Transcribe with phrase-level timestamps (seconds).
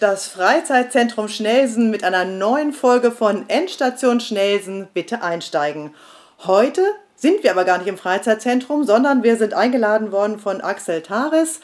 [0.00, 4.88] das Freizeitzentrum Schnelsen mit einer neuen Folge von Endstation Schnelsen.
[4.94, 5.94] Bitte einsteigen.
[6.44, 6.82] Heute
[7.16, 11.60] sind wir aber gar nicht im Freizeitzentrum, sondern wir sind eingeladen worden von Axel Taris.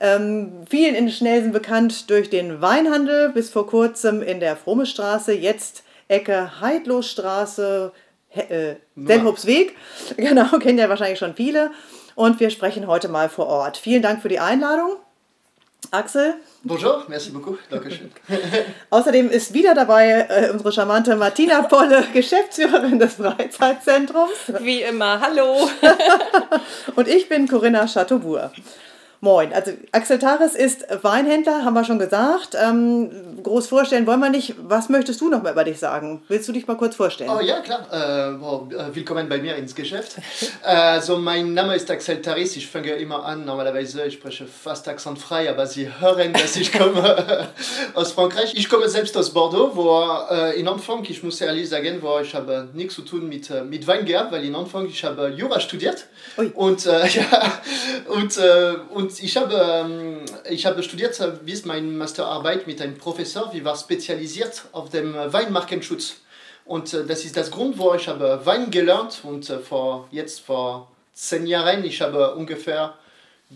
[0.00, 5.82] Ähm, vielen in Schnelsen bekannt durch den Weinhandel, bis vor kurzem in der Frommestraße, jetzt
[6.08, 7.92] Ecke Heidlosstraße,
[8.34, 9.74] äh, Selhopsweg.
[10.18, 11.70] Genau, kennen ja wahrscheinlich schon viele.
[12.14, 13.78] Und wir sprechen heute mal vor Ort.
[13.78, 14.96] Vielen Dank für die Einladung.
[15.90, 16.34] Axel.
[16.64, 18.10] Bonjour, merci beaucoup, Dankeschön.
[18.90, 24.52] Außerdem ist wieder dabei äh, unsere charmante Martina Polle, Geschäftsführerin des Freizeitzentrums.
[24.60, 25.70] Wie immer, hallo.
[26.96, 28.50] Und ich bin Corinna Chateaubourg.
[29.20, 29.52] Moin.
[29.52, 32.54] Also Axel Tares ist Weinhändler, haben wir schon gesagt.
[32.54, 34.54] Ähm, groß vorstellen wollen wir nicht.
[34.62, 36.22] Was möchtest du noch mal über dich sagen?
[36.28, 37.28] Willst du dich mal kurz vorstellen?
[37.28, 37.80] Oh ja, klar.
[37.90, 40.18] Äh, wow, willkommen bei mir ins Geschäft.
[40.62, 42.54] also mein Name ist Axel Taris.
[42.56, 43.44] Ich fange immer an.
[43.44, 47.48] Normalerweise ich spreche fast akzentfrei, aber Sie hören, dass ich komme
[47.94, 48.54] aus Frankreich.
[48.54, 52.36] Ich komme selbst aus Bordeaux, wo äh, in Anfang, ich muss ehrlich sagen, wo ich
[52.36, 55.58] habe nichts zu tun mit, äh, mit Wein gehabt, weil in Anfang ich habe Jura
[55.58, 56.06] studiert.
[56.36, 56.52] Ui.
[56.54, 57.60] Und, äh, ja,
[58.06, 60.20] und, äh, und und ich habe, ähm,
[60.50, 66.16] ich habe studiert bis meine Masterarbeit mit einem Professor, wir war spezialisiert auf dem Weinmarkenschutz.
[66.66, 70.40] Und äh, das ist das Grund, wo ich habe Wein gelernt und äh, vor, jetzt
[70.40, 72.96] vor zehn Jahren, ich habe ungefähr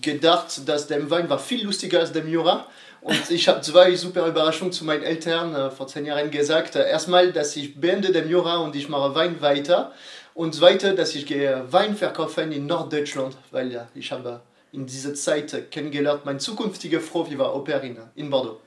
[0.01, 2.67] gedacht, dass der Wein war viel lustiger als dem Jura.
[3.03, 6.77] Und ich habe zwei super Überraschungen zu meinen Eltern äh, vor zehn Jahren gesagt.
[6.77, 9.93] erstmal, dass ich beende den Jura und ich mache Wein weiter.
[10.33, 14.41] Und zweitens, dass ich gehe Wein verkaufen in Norddeutschland, weil ich habe
[14.73, 16.25] in dieser Zeit kennengelernt.
[16.25, 18.61] Mein zukünftiger Frau, die war Au pair in, in Bordeaux.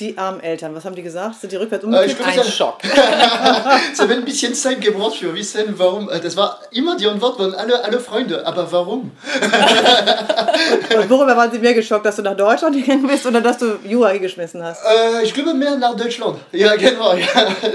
[0.00, 1.42] Die armen Eltern, was haben die gesagt?
[1.42, 2.18] Sind die rückwärts umgekehrt?
[2.20, 2.78] Äh, Ein Schock.
[3.92, 6.08] es hat ein bisschen Zeit gebraucht für wissen, warum.
[6.08, 8.46] Äh, das war immer die Antwort von alle, alle Freunde.
[8.46, 9.12] Aber warum?
[11.08, 14.16] Worüber waren sie mehr geschockt, dass du nach Deutschland gegangen bist oder dass du Jura
[14.16, 14.80] geschmissen hast?
[14.86, 16.38] Äh, ich glaube mehr nach Deutschland.
[16.52, 17.14] Ja, genau.
[17.14, 17.26] Ja.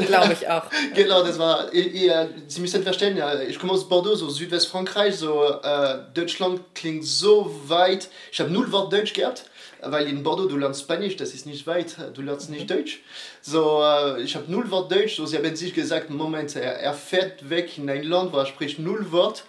[0.07, 0.63] Glaube ich auch.
[0.95, 1.71] Genau, das war.
[1.75, 7.05] Ja, sie müssen verstehen, ja, ich komme aus Bordeaux, so Südwestfrankreich, so äh, Deutschland klingt
[7.05, 8.09] so weit.
[8.31, 9.45] Ich habe null Wort Deutsch gehabt
[9.87, 12.75] weil in Bordeaux du lernst Spanisch, das ist nicht weit, du lernst nicht mhm.
[12.75, 13.01] Deutsch.
[13.41, 16.93] So, äh, ich habe null Wort Deutsch, so sie haben sich gesagt, Moment, er, er
[16.93, 19.43] fährt weg in ein Land, wo er spricht null Wort.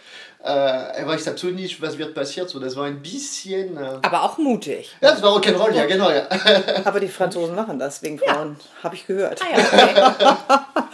[0.46, 3.76] Äh, er weiß absolut nicht, was wird passiert, so das war ein bisschen...
[3.76, 4.94] Äh Aber auch mutig.
[5.00, 6.28] Ja, das war auch kein Roll, ja genau, ja.
[6.84, 8.84] Aber die Franzosen machen das wegen Frauen, ja.
[8.84, 9.40] habe ich gehört.
[9.42, 10.84] Ah, ja, okay.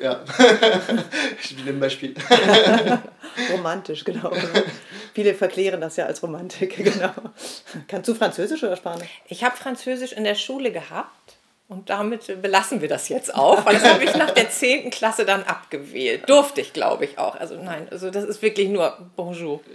[0.02, 0.20] ja.
[1.40, 2.14] ich bin ein Beispiel.
[3.52, 4.32] Romantisch, genau.
[5.16, 7.10] Viele verklären das ja als Romantik, genau.
[7.88, 9.22] Kannst du Französisch oder Spanisch?
[9.28, 11.38] Ich habe Französisch in der Schule gehabt.
[11.68, 14.90] Und damit belassen wir das jetzt auch, weil das habe ich nach der 10.
[14.90, 16.28] Klasse dann abgewählt.
[16.28, 17.34] Durfte ich, glaube ich, auch.
[17.34, 19.62] Also nein, also das ist wirklich nur Bonjour.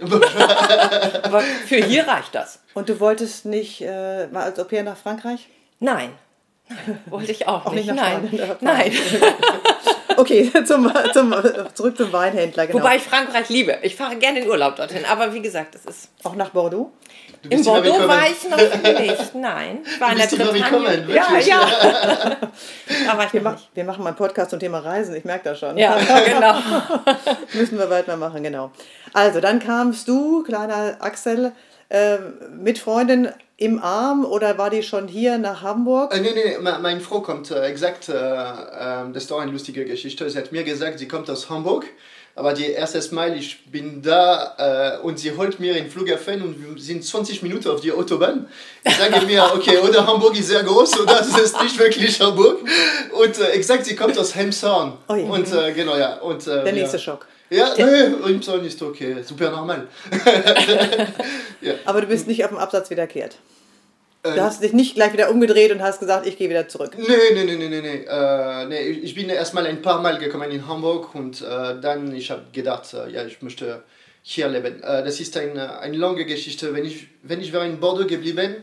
[1.24, 2.60] Aber für hier reicht das.
[2.74, 5.48] Und du wolltest nicht äh, mal als Au pair nach Frankreich?
[5.80, 6.12] Nein.
[7.06, 7.86] Wollte ich auch, auch nicht.
[7.86, 8.56] nicht nein.
[8.60, 8.92] Nein.
[10.16, 11.34] Okay, zum, zum,
[11.74, 12.66] zurück zum Weinhändler.
[12.66, 12.80] Genau.
[12.80, 13.78] Wobei ich Frankreich liebe.
[13.82, 15.04] Ich fahre gerne in Urlaub dorthin.
[15.04, 16.08] Aber wie gesagt, es ist.
[16.24, 16.92] Auch nach Bordeaux?
[17.48, 18.56] In Bordeaux war ich noch
[19.00, 19.34] nicht.
[19.34, 19.80] Nein.
[19.84, 21.14] Ich war in der Bretagne.
[21.14, 21.60] Ja, ja.
[23.06, 25.14] da war ich wir, wir machen mal einen Podcast zum Thema Reisen.
[25.16, 25.76] Ich merke das schon.
[25.76, 26.54] Ja, genau.
[27.54, 28.70] Müssen wir weitermachen, genau.
[29.12, 31.52] Also, dann kamst du, kleiner Axel,
[31.88, 32.18] äh,
[32.56, 33.28] mit Freundin
[33.62, 36.12] im Arm oder war die schon hier nach Hamburg?
[36.12, 39.52] Äh, nee, nee, nee, meine Frau kommt äh, exakt, äh, äh, das ist auch eine
[39.52, 40.28] lustige Geschichte.
[40.28, 41.86] Sie hat mir gesagt, sie kommt aus Hamburg,
[42.34, 46.60] aber die erste Mal, ich bin da äh, und sie holt mir in Flughafen und
[46.60, 48.48] wir sind 20 Minuten auf die Autobahn.
[48.82, 52.58] Ich sage mir, okay, oder Hamburg ist sehr groß oder das ist nicht wirklich Hamburg.
[53.12, 54.94] Und äh, exakt, sie kommt aus Helmshorn.
[55.08, 55.24] Oh ja.
[55.26, 56.16] Und äh, genau, ja.
[56.16, 57.02] Und, Der nächste ja.
[57.02, 57.28] Schock.
[57.48, 59.86] Ja, nee, ist okay, super normal.
[61.60, 61.74] ja.
[61.84, 63.36] Aber du bist nicht auf dem Absatz wiederkehrt.
[64.22, 66.92] Du hast dich nicht gleich wieder umgedreht und hast gesagt, ich gehe wieder zurück.
[66.96, 68.04] Nee, nee, nee, nee, nee.
[68.08, 72.30] Äh, nee ich bin erstmal ein paar Mal gekommen in Hamburg und äh, dann ich
[72.30, 73.82] habe gedacht, äh, ja, ich möchte
[74.22, 74.80] hier leben.
[74.80, 76.72] Äh, das ist eine, eine lange Geschichte.
[76.72, 78.62] Wenn ich, wenn ich wäre in Bordeaux geblieben, äh,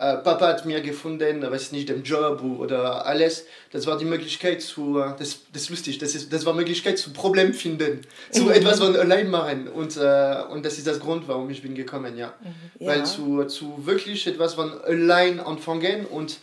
[0.00, 3.44] Papa hat mir gefunden, weiß nicht, den Job oder alles.
[3.70, 6.98] Das war die Möglichkeit zu, äh, das, das ist lustig, das, ist, das war Möglichkeit
[6.98, 8.00] zu Problem finden,
[8.30, 8.52] zu mhm.
[8.52, 9.68] etwas von allein machen.
[9.68, 12.32] Und, äh, und das ist das Grund, warum ich bin gekommen, ja.
[12.40, 12.86] Mhm.
[12.86, 12.92] ja.
[12.92, 16.38] Weil zu, zu wirklich etwas von allein anfangen und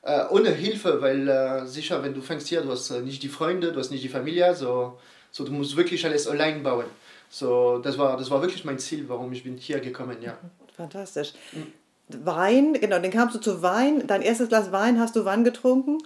[0.00, 3.28] äh, ohne Hilfe, weil äh, sicher, wenn du fängst hier, du hast äh, nicht die
[3.28, 4.98] Freunde, du hast nicht die Familie, so,
[5.30, 6.86] so du musst wirklich alles allein bauen.
[7.28, 10.38] So, das war, das war wirklich mein Ziel, warum ich bin hier gekommen, ja.
[10.76, 11.34] Fantastisch.
[11.52, 11.72] Mhm.
[12.24, 14.06] Wein, genau, dann kamst du zu Wein.
[14.06, 15.98] Dein erstes Glas Wein hast du wann getrunken?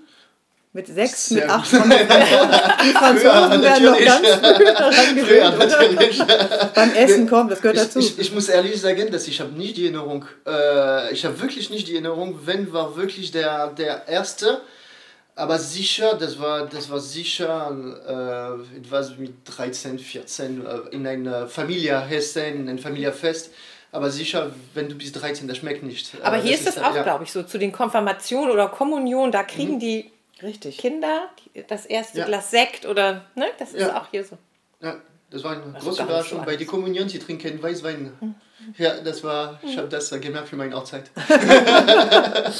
[0.73, 6.75] Mit sechs, mit acht von Die Franzosen werden noch ganz früh daran gewöhnt.
[6.75, 7.99] Beim Essen kommt, das gehört dazu.
[7.99, 11.41] Ich, ich, ich muss ehrlich sagen, dass ich habe nicht die Erinnerung, äh, ich habe
[11.41, 14.61] wirklich nicht die Erinnerung, wenn war wirklich der, der erste,
[15.37, 17.71] aber sicher, das war, das war sicher
[18.73, 23.53] äh, etwas mit 13, 14 äh, in einer Familie Hessen, in ein Familienfest.
[23.93, 26.11] Aber sicher, wenn du bis 13, das schmeckt nicht.
[26.23, 27.03] Aber hier ist es auch, ja.
[27.03, 29.81] glaube ich, so zu den Konfirmationen oder Kommunionen, da kriegen mhm.
[29.81, 30.11] die
[30.43, 30.79] Richtig.
[30.79, 31.31] Kinder
[31.69, 32.25] das erste ja.
[32.27, 34.01] Glas Sekt oder, ne, das ist ja.
[34.01, 34.37] auch hier so.
[34.81, 34.97] Ja,
[35.31, 36.45] das war eine das große Überraschung.
[36.45, 38.13] Bei der Kommunion, sie trinken Weißwein.
[38.21, 38.35] Mhm.
[38.79, 41.11] Ja, das war, ich habe das gemerkt für meine Hochzeit.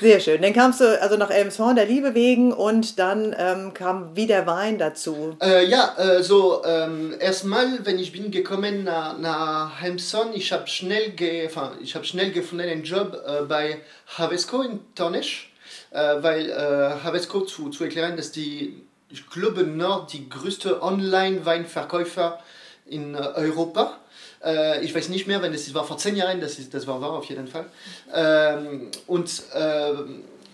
[0.00, 0.40] Sehr schön.
[0.40, 4.78] Dann kamst du also nach Elmshorn der Liebe wegen und dann ähm, kam wieder Wein
[4.78, 5.36] dazu.
[5.40, 10.66] Äh, ja, äh, so ähm, erstmal, wenn ich bin gekommen nach, nach Elmshorn, ich habe
[10.66, 11.48] schnell, ge
[11.82, 13.82] ich hab schnell gefunden einen Job äh, bei
[14.16, 15.52] Havesco in Tornisch,
[15.90, 22.40] äh, weil äh, Havesco zu, zu erklären, dass die, ich glaube, Nord die größte Online-Weinverkäufer
[22.86, 23.98] in äh, Europa
[24.44, 27.00] äh, ich weiß nicht mehr, wenn es war vor zehn Jahren, das, ist, das war
[27.00, 27.66] wahr auf jeden Fall.
[28.12, 29.92] Ähm, und äh,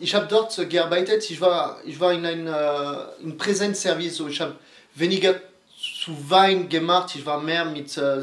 [0.00, 4.54] ich habe dort gearbeitet, ich war, ich war in einem äh, Präsenzservice, so ich habe
[4.94, 5.34] weniger
[5.78, 8.22] zu Wein gemacht, ich war mehr mit äh,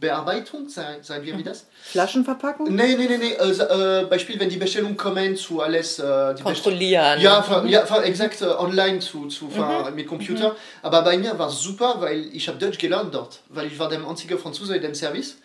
[0.00, 1.66] Saarbearbeitung, sagen wir wie das?
[1.82, 2.74] Flaschen verpacken?
[2.74, 3.32] Nein, nein, nein, nee.
[3.32, 5.98] Äh, äh, Beispiel, wenn die Bestellungen kommen zu alles.
[5.98, 7.20] Äh, die Kontrollieren.
[7.20, 7.68] Ja, mhm.
[7.68, 9.94] ja exakt, äh, online zu, zu mhm.
[9.94, 10.50] mit Computer.
[10.50, 10.56] Mhm.
[10.82, 13.40] Aber bei mir war es super, weil ich habe Deutsch gelernt dort.
[13.48, 15.36] Weil ich war der einzige Franzose in dem Service.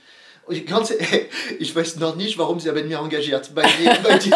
[0.46, 0.94] Und ich, ganz,
[1.60, 3.54] ich weiß noch nicht, warum sie haben mich engagiert.
[3.54, 4.32] Bei die, bei die,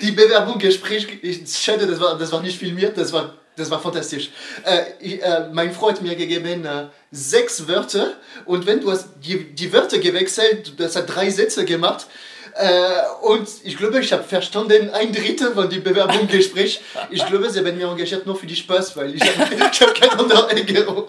[0.06, 3.80] die Bewerbung, Gespräch, ich, schade, das war, das war nicht filmiert, das war das war
[3.80, 4.30] fantastisch.
[4.64, 8.14] Äh, ich, äh, mein Freund hat mir gegeben äh, sechs Wörter
[8.46, 12.06] und wenn du hast die, die Wörter gewechselt, das hat drei Sätze gemacht.
[12.54, 16.80] Äh, und ich glaube, ich habe verstanden ein Drittel von dem Bewerbungsgespräch.
[17.10, 20.18] Ich glaube, sie haben mich engagiert nur für die Spaß, weil ich habe hab keine
[20.18, 21.06] andere Erinnerung.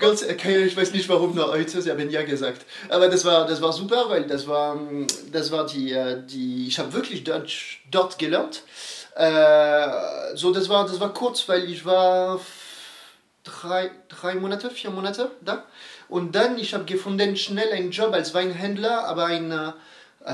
[0.00, 2.62] ich weiß nicht, warum nur heute, sie haben ja gesagt.
[2.88, 4.78] Aber das war, das war super, weil das war,
[5.30, 8.62] das war die, äh, die ich habe wirklich Deutsch dort gelernt.
[9.14, 12.40] Äh, so, das war, das war kurz, weil ich war
[13.44, 15.64] drei, drei Monate, vier Monate da.
[16.08, 19.72] Und dann, ich habe gefunden, schnell einen Job als Weinhändler, aber ein, uh,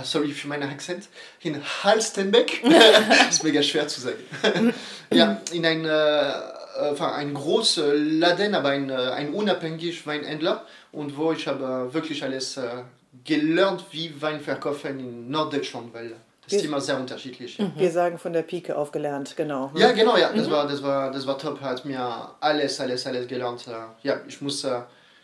[0.03, 1.09] sorry für meinen Akzent,
[1.41, 2.63] in Halstenbeck.
[3.09, 4.75] das ist mega schwer zu sagen.
[5.13, 10.65] ja, in ein, uh, ein großer Laden, aber ein, ein unabhängiger Weinhändler.
[10.93, 12.85] Und wo ich habe wirklich alles uh,
[13.25, 16.17] gelernt, wie Wein verkaufen in Norddeutschland, weil
[16.53, 17.59] ist immer sehr unterschiedlich.
[17.59, 17.73] Mhm.
[17.77, 19.71] Wir sagen von der Pike aufgelernt, genau.
[19.75, 20.33] Ja, genau, ja.
[20.33, 20.51] Das, mhm.
[20.51, 21.61] war, das, war, das war top.
[21.61, 23.65] Hat mir alles, alles, alles gelernt.
[24.03, 24.81] Ja, ich muss äh,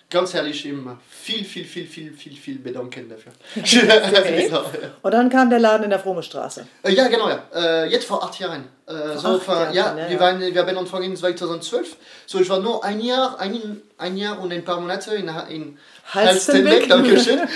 [0.09, 3.33] ganz ehrlich ihm viel, viel, viel, viel, viel, viel bedanken dafür.
[4.17, 4.45] Okay.
[4.45, 4.91] genau, ja.
[5.03, 6.67] Und dann kam der Laden in der Fromme Straße.
[6.83, 7.43] Äh, ja, genau, ja.
[7.55, 8.69] Äh, jetzt vor acht Jahren.
[8.87, 11.97] Äh, so acht Jahren, ja, ja, wir, waren, wir haben angefangen 2012.
[12.27, 15.79] So, ich war nur ein Jahr, ein, ein Jahr und ein paar Monate in, in
[16.13, 16.89] Halstenbeck.
[16.89, 17.41] Dankeschön.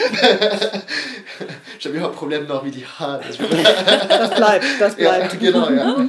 [1.78, 3.22] ich habe immer ein Problem noch wie die Haare.
[3.28, 5.34] das bleibt, das bleibt.
[5.34, 6.08] Ja, genau, ja.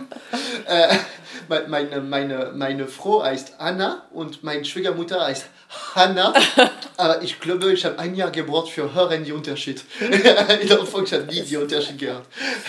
[1.67, 5.45] Meine, meine, meine Frau heißt Anna und meine Schwiegermutter heißt
[5.95, 6.33] Hanna.
[6.97, 9.83] Aber ich glaube, ich habe ein Jahr gebraucht für hören die Unterschied.
[9.99, 12.25] in der Anfang ich habe nie die Unterschied gehört.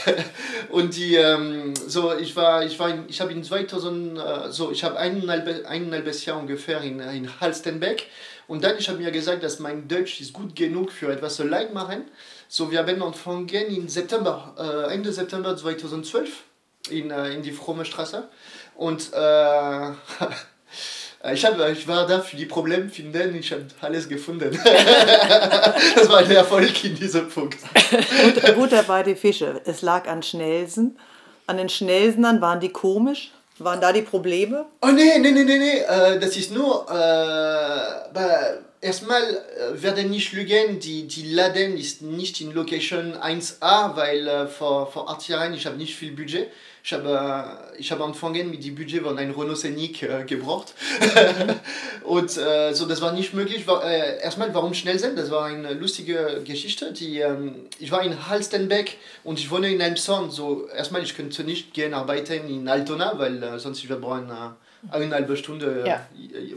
[0.71, 4.71] und die, ähm, so, ich war, ich war, in, ich habe in 2000, äh, so,
[4.71, 8.07] ich habe eineinhalb, eineinhalb Jahr ungefähr in, in Halstenbeck.
[8.49, 11.73] Und dann ich habe mir gesagt, dass mein Deutsch ist gut genug für etwas allein
[11.73, 12.05] machen.
[12.49, 16.29] So, wir haben angefangen im September, äh, Ende September 2012
[16.91, 18.29] in, äh, in die Fromme Straße.
[18.83, 19.91] Und äh,
[21.33, 24.51] ich, hab, ich war da für die Probleme finden, ich habe alles gefunden.
[25.95, 27.59] das war ein Erfolg in diesem Punkt.
[28.25, 29.61] Gut, gut dabei die Fische.
[29.65, 30.99] Es lag an Schnellsen.
[31.47, 33.31] An den Schnellsenern waren die komisch?
[33.59, 34.67] Waren da die Probleme?
[34.81, 35.79] Oh nee, nee, nee, nee, nee.
[35.79, 36.87] Äh, das ist nur.
[36.91, 38.03] Äh,
[38.81, 44.47] erstmal äh, werden nicht lügen, die, die Laden ist nicht in Location 1A, weil äh,
[44.49, 46.49] vor, vor acht Jahren ich habe nicht viel Budget
[46.85, 50.75] ich habe, ich habe angefangen mit dem Budget von einem Renault Scenic äh, gebraucht.
[52.05, 53.69] und äh, so, das war nicht möglich.
[53.69, 55.17] War, äh, erstmal, warum schnell sind?
[55.17, 56.93] Das war eine lustige Geschichte.
[56.93, 60.33] Die, ähm, ich war in Halstenbeck und ich wohne in Elmshorn.
[60.33, 64.93] So, erstmal, ich könnte nicht gehen arbeiten in Altona, weil äh, sonst wir brauchen äh,
[64.93, 66.07] eine halbe Stunde äh, ja.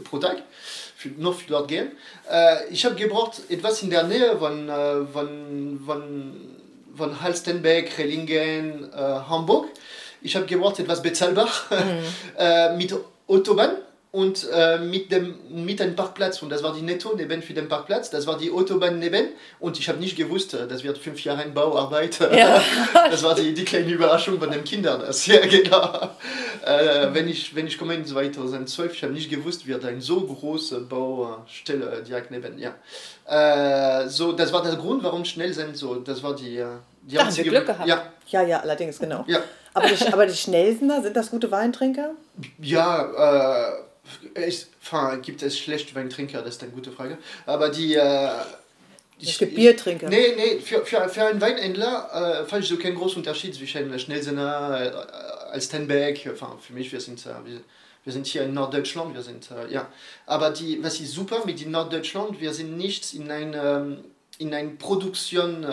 [0.02, 0.42] pro Tag.
[0.96, 1.92] Für, nur für dort gehen.
[2.28, 6.32] Äh, ich habe gebraucht etwas in der Nähe von, äh, von, von,
[6.96, 9.68] von Halstenbeck, Rellingen, äh, Hamburg
[10.22, 12.04] ich habe gebraucht etwas bezahlbar mhm.
[12.38, 12.94] äh, mit
[13.28, 13.76] Autobahn
[14.16, 16.40] und äh, mit, dem, mit einem Parkplatz.
[16.40, 19.28] Und das war die Netto neben für den Parkplatz, das war die Autobahn neben.
[19.60, 22.18] Und ich habe nicht gewusst, äh, das wird fünf Jahre in Bauarbeit.
[22.34, 22.62] Ja.
[23.10, 25.00] das war die, die kleine Überraschung von den Kindern.
[25.00, 26.12] Das, ja, genau.
[26.64, 30.22] Äh, wenn, ich, wenn ich komme in 2012, ich habe nicht gewusst, wird eine so
[30.22, 32.58] große Baustelle direkt neben.
[32.58, 32.74] Ja.
[33.26, 35.76] Äh, so, das war der Grund, warum schnell sind.
[35.76, 36.66] So, das war die, äh,
[37.02, 37.86] die da haben wir Glück gehabt.
[37.86, 38.12] Ja.
[38.28, 39.26] ja, ja, allerdings, genau.
[39.28, 39.40] Ja.
[39.76, 42.14] Aber, die, aber die Schnellsener, sind das gute Weintrinker?
[42.58, 43.74] Ja,
[44.34, 47.18] äh, ich, enfin, gibt es schlechte Weintrinker, das ist eine gute Frage.
[47.44, 47.94] Aber die.
[47.94, 48.28] Äh,
[49.20, 50.08] es gibt Biertrinker.
[50.08, 53.98] Nee, nee, für, für, für einen Weinhändler äh, fand ich so keinen großen Unterschied zwischen
[53.98, 56.24] Schnellsenner äh, als Tenbeck.
[56.26, 57.60] Enfin, für mich, wir sind, äh, wir,
[58.04, 59.88] wir sind hier in Norddeutschland, wir sind, äh, ja.
[60.26, 63.96] Aber die, was ist super mit in Norddeutschland, wir sind nicht in einer
[64.38, 65.68] in ein Produktion äh,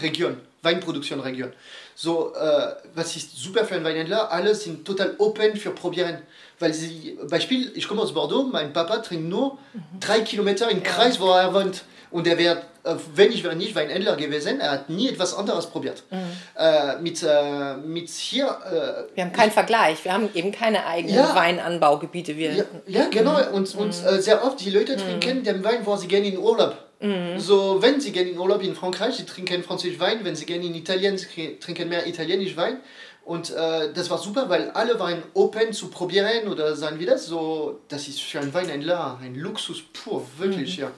[0.00, 1.52] Region, Weinproduktion Region.
[2.00, 6.18] So, äh, was ist super für einen Weinhändler, alle sind total open für probieren.
[6.60, 9.98] Weil sie, Beispiel, ich komme aus Bordeaux, mein Papa trinkt nur mhm.
[9.98, 11.82] drei Kilometer im Kreis, wo er wohnt.
[12.12, 15.66] Und er wäre, äh, wenn ich wäre nicht Weinhändler gewesen, er hat nie etwas anderes
[15.66, 16.04] probiert.
[16.12, 16.18] Mhm.
[16.56, 18.46] Äh, mit, äh, mit hier.
[18.46, 22.36] Äh, wir haben keinen Vergleich, wir haben eben keine eigenen ja, Weinanbaugebiete.
[22.36, 23.32] Wir, ja, ja, genau.
[23.32, 23.54] Mhm.
[23.54, 24.08] Und, und mhm.
[24.08, 25.00] äh, sehr oft die Leute mhm.
[25.00, 26.76] trinken den Wein, wo sie gerne in Urlaub.
[27.00, 27.38] Mhm.
[27.38, 30.66] So, wenn sie gerne in Urlaub in Frankreich, sie trinken französisch Wein, wenn sie gerne
[30.66, 32.78] in Italien, sie trinken mehr italienisch Wein.
[33.24, 37.26] Und äh, das war super, weil alle waren open zu probieren oder sagen wir das
[37.26, 40.84] so, das ist für einen Weinhändler ein Luxus pur, wirklich, mhm.
[40.84, 40.90] ja.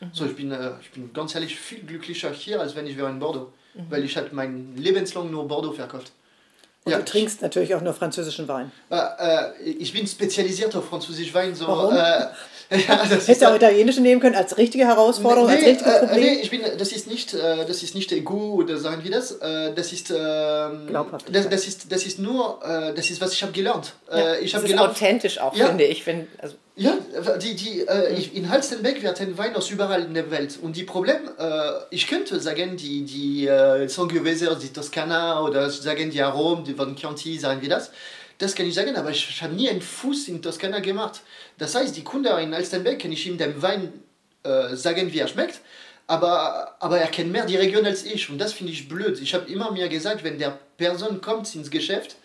[0.00, 0.10] Mhm.
[0.12, 3.08] So, ich bin, äh, ich bin ganz ehrlich viel glücklicher hier, als wenn ich wäre
[3.08, 3.52] in Bordeaux.
[3.74, 3.86] Mhm.
[3.88, 6.12] Weil ich hatte mein Lebenslang nur Bordeaux verkauft.
[6.84, 6.98] Und ja.
[6.98, 8.70] du trinkst natürlich auch nur französischen Wein.
[8.90, 11.54] Äh, äh, ich bin spezialisiert auf französischen Wein.
[11.54, 11.94] So, Warum?
[12.70, 15.98] Ja, das Hättest du auch italienischen nehmen können als richtige Herausforderung, nee, als richtiges äh,
[16.06, 16.24] Problem?
[16.24, 19.32] nee, ich bin, das ist nicht, äh, das ist nicht Ego oder sagen wir das.
[19.32, 20.88] Äh, das ist, ähm,
[21.30, 22.60] das, das, ist, das ist nur,
[22.94, 23.94] das ist, was ich habe gelernt.
[24.10, 24.90] Ja, ich habe gelernt.
[24.90, 25.66] authentisch auch, ja.
[25.66, 26.02] finde ich.
[26.02, 26.98] Find, also ja,
[27.42, 30.58] die, die, äh, in Halstenbeck wird ein Wein aus überall in der Welt.
[30.60, 36.10] Und die Problem, äh, ich könnte sagen, die, die äh, Sangiovese, die Toskana oder sagen
[36.10, 37.90] die Aromen, die von Chianti, sagen wir das.
[38.38, 41.22] Das kann ich sagen, aber ich, ich habe nie einen Fuß in Toskana gemacht.
[41.58, 43.92] Das heißt, die Kunde in Alstenbeck kann ich ihm den Wein
[44.42, 45.60] äh, sagen, wie er schmeckt,
[46.06, 49.20] aber, aber er kennt mehr die Region als ich und das finde ich blöd.
[49.20, 52.16] Ich habe immer mir gesagt, wenn der Person kommt ins Geschäft,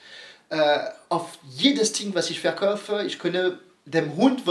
[0.50, 4.44] äh, auf jedes Ding, was ich verkaufe, ich könne dem Hund,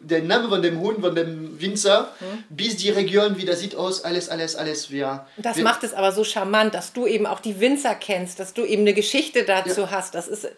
[0.00, 2.44] den Namen von dem Hund, von dem Winzer, hm.
[2.48, 4.90] bis die Region, wie das sieht aus, alles, alles, alles.
[4.90, 8.40] Wir, das wir, macht es aber so charmant, dass du eben auch die Winzer kennst,
[8.40, 9.90] dass du eben eine Geschichte dazu ja.
[9.92, 10.14] hast.
[10.14, 10.48] Das ist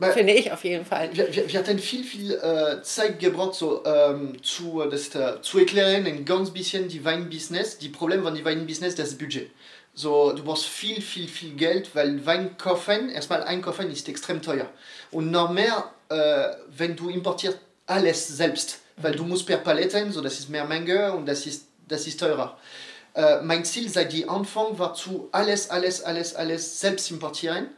[0.00, 1.10] weil Finde ich auf jeden Fall.
[1.12, 5.58] Wir, wir, wir hatten viel, viel äh, Zeit gebraucht, so, ähm, zu, das, äh, zu
[5.58, 7.78] erklären, ein ganz bisschen die Weinbusiness.
[7.78, 9.50] Die Problem von dem Weinbusiness, das Budget.
[9.94, 14.68] So, du brauchst viel, viel, viel Geld, weil Wein kaufen, erstmal einkaufen ist extrem teuer.
[15.10, 16.44] Und noch mehr, äh,
[16.76, 21.12] wenn du importierst alles selbst, weil du musst per Paletten, so das ist mehr Menge
[21.12, 22.56] und das ist, das ist teurer.
[23.42, 27.68] Mein Ziel seit dem Anfang war zu alles, alles, alles, alles selbst importieren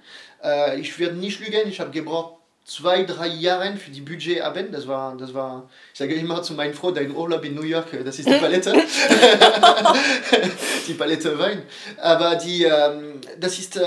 [0.42, 4.70] äh, ich werde nicht lügen, ich habe gebraucht zwei, drei Jahre für die Budget haben.
[4.70, 7.88] Das war, das war, ich sage immer zu meiner Frau, dein Urlaub in New York,
[8.04, 8.72] das ist die Palette.
[10.86, 11.62] die Palette Wein.
[12.00, 13.82] Aber die, ähm, das ist, äh,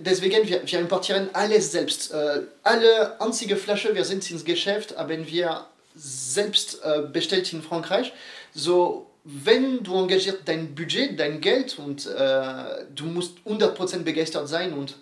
[0.00, 2.12] deswegen, wir, wir importieren alles selbst.
[2.12, 8.12] Äh, alle einzige Flasche, wir sind ins Geschäft, haben wir selbst äh, bestellt in Frankreich.
[8.52, 14.72] So, wenn du engagierst dein Budget, dein Geld und äh, du musst 100% begeistert sein
[14.72, 14.94] und äh,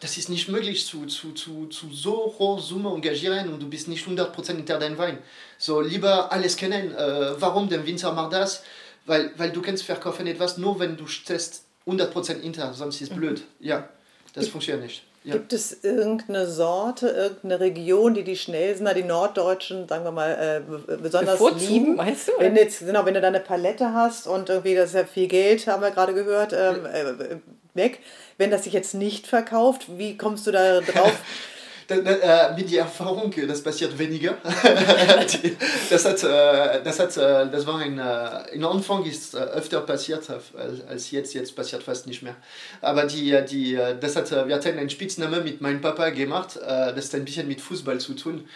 [0.00, 3.86] das ist nicht möglich zu, zu, zu, zu so hoher Summe engagieren und du bist
[3.86, 5.18] nicht 100% hinter deinem Wein.
[5.56, 6.92] So lieber alles kennen.
[6.94, 8.64] Äh, warum der Winzer macht das?
[9.06, 13.16] Weil, weil du kannst verkaufen etwas nur, wenn du stehst 100% hinter, sonst ist es
[13.16, 13.38] blöd.
[13.60, 13.66] Mhm.
[13.66, 13.88] Ja,
[14.34, 15.04] das funktioniert nicht.
[15.24, 15.34] Ja.
[15.34, 20.96] Gibt es irgendeine Sorte, irgendeine Region, die die Schnellsener, die Norddeutschen, sagen wir mal, äh,
[20.96, 21.96] besonders Bevorzugen, lieben?
[21.96, 22.32] Meinst du?
[22.38, 25.28] Wenn, jetzt, genau, wenn du da eine Palette hast und irgendwie, das ist ja viel
[25.28, 27.36] Geld, haben wir gerade gehört, ähm, äh,
[27.74, 28.00] weg.
[28.36, 31.16] Wenn das sich jetzt nicht verkauft, wie kommst du da drauf?
[31.88, 34.36] äh, mit der Erfahrung, das passiert weniger.
[35.90, 39.80] das, hat, äh, das, hat, äh, das war ein, äh, in Anfang ist äh, öfter
[39.80, 42.36] passiert als, als jetzt, jetzt passiert fast nicht mehr.
[42.80, 47.14] Aber die, die, das hat, wir hatten einen Spitzname mit meinem Papa gemacht, das hat
[47.14, 48.48] ein bisschen mit Fußball zu tun.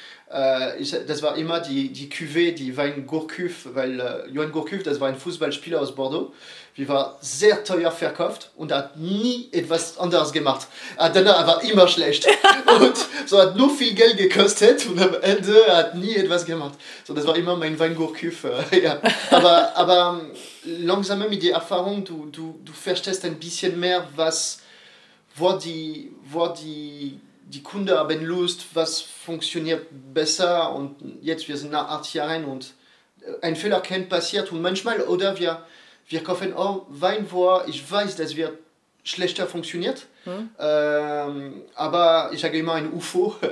[0.78, 5.08] Ich, das war immer die, die Cuvée, die Wein Gourcuff, weil Johann Gourcuff, das war
[5.08, 6.32] ein Fußballspieler aus Bordeaux.
[6.76, 10.66] Wir war sehr teuer verkauft und hat nie etwas anderes gemacht.
[10.98, 12.26] Danach war immer schlecht.
[12.80, 12.94] und
[13.26, 16.74] so hat nur viel Geld gekostet und am Ende hat nie etwas gemacht.
[17.04, 18.44] So, das war immer mein Weingurküf.
[18.44, 19.00] Äh, ja.
[19.30, 24.58] Aber, aber ähm, langsam mit der Erfahrung, du, du, du verstehst ein bisschen mehr, was,
[25.34, 27.18] wo die, wo die
[27.48, 32.74] die Kunden haben Lust, was funktioniert besser und jetzt wir sind nach acht Jahren und
[33.40, 35.64] ein Fehler kann passiert und manchmal oder wir,
[36.08, 38.56] wir kaufen auch Wein, wo ich weiß, dass wir
[39.02, 40.06] schlechter funktioniert.
[40.24, 40.50] Hm.
[40.58, 43.36] Ähm, aber ich sage immer ein UFO.
[43.40, 43.50] hm.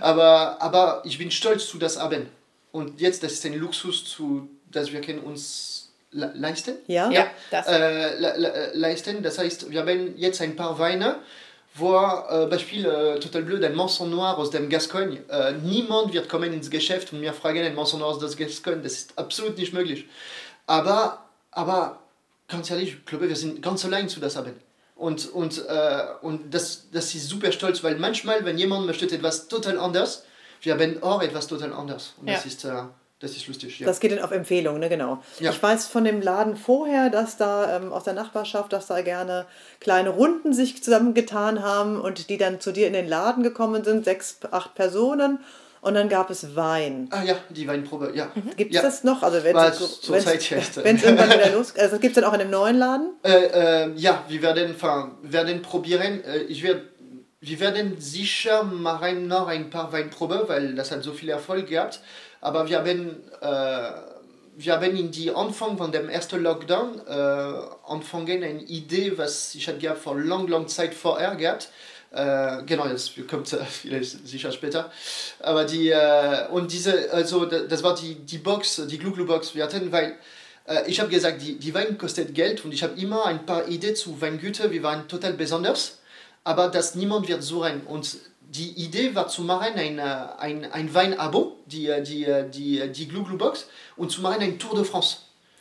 [0.00, 2.28] aber, aber ich bin stolz zu das haben.
[2.70, 6.76] Und jetzt, das ist ein Luxus, zu, dass wir können uns le leisten.
[6.86, 7.66] Ja, ja das.
[7.66, 9.22] Äh, le le leisten.
[9.22, 11.16] Das heißt, wir haben jetzt ein paar Weine,
[11.74, 15.20] wo äh, Beispiel äh, total blöd, ein Manson Noir aus dem Gascogne.
[15.28, 18.82] Äh, niemand wird kommen ins Geschäft und mir fragen, ein Manson Noir aus dem Gascogne.
[18.82, 20.06] Das ist absolut nicht möglich.
[20.66, 22.00] Aber, aber
[22.48, 24.54] ganz ehrlich, ich glaube, wir sind ganz allein zu das haben.
[24.96, 29.48] Und, und, äh, und das, das ist super stolz, weil manchmal, wenn jemand möchte etwas
[29.48, 30.24] total anders,
[30.60, 32.14] wir haben auch etwas total anders.
[32.20, 32.34] Und ja.
[32.34, 32.64] das ist...
[32.64, 32.82] Äh,
[33.22, 33.86] das ist lustig, ja.
[33.86, 35.22] Das geht dann auf Empfehlung, ne, genau.
[35.38, 35.52] Ja.
[35.52, 39.46] Ich weiß von dem Laden vorher, dass da ähm, aus der Nachbarschaft, dass da gerne
[39.78, 44.04] kleine Runden sich zusammengetan haben und die dann zu dir in den Laden gekommen sind,
[44.04, 45.38] sechs, acht Personen.
[45.82, 47.08] Und dann gab es Wein.
[47.10, 48.30] Ah ja, die Weinprobe, ja.
[48.36, 48.54] Mhm.
[48.56, 48.82] Gibt es ja.
[48.82, 49.20] das noch?
[49.24, 50.00] Also wenn es
[51.02, 53.14] irgendwann wieder los Also gibt es dann auch in einem neuen Laden?
[53.24, 54.76] Äh, äh, ja, wir werden,
[55.22, 56.22] werden probieren.
[56.22, 56.82] Äh, ich werde
[57.40, 62.00] wir werden sicher machen noch ein paar Weinprobe, weil das hat so viel Erfolg gehabt.
[62.40, 63.90] Aber wir haben, äh,
[64.56, 69.66] wir haben in die Anfang von dem ersten Lockdown äh, anfangen eine Idee, was ich
[69.66, 71.70] hatte vor lang, lang Zeit vorher gehabt.
[72.12, 74.90] Äh, genau, das kommt äh, vielleicht sicher später.
[75.40, 79.90] Aber die, äh, und diese, also das war die, die Box, die Gluglu-Box, wir hatten,
[79.90, 80.16] weil
[80.66, 83.66] äh, ich habe gesagt, die, die Wein kostet Geld und ich habe immer ein paar
[83.68, 86.00] Ideen zu Weingüter, wir waren total besonders,
[86.44, 87.80] aber das niemand wird so rein.
[87.86, 93.24] Und die Idee war zu machen ein, ein, ein Wein-Abo, die, die, die, die Glu
[93.24, 95.16] Glu Box, und zu machen ein Tour de France.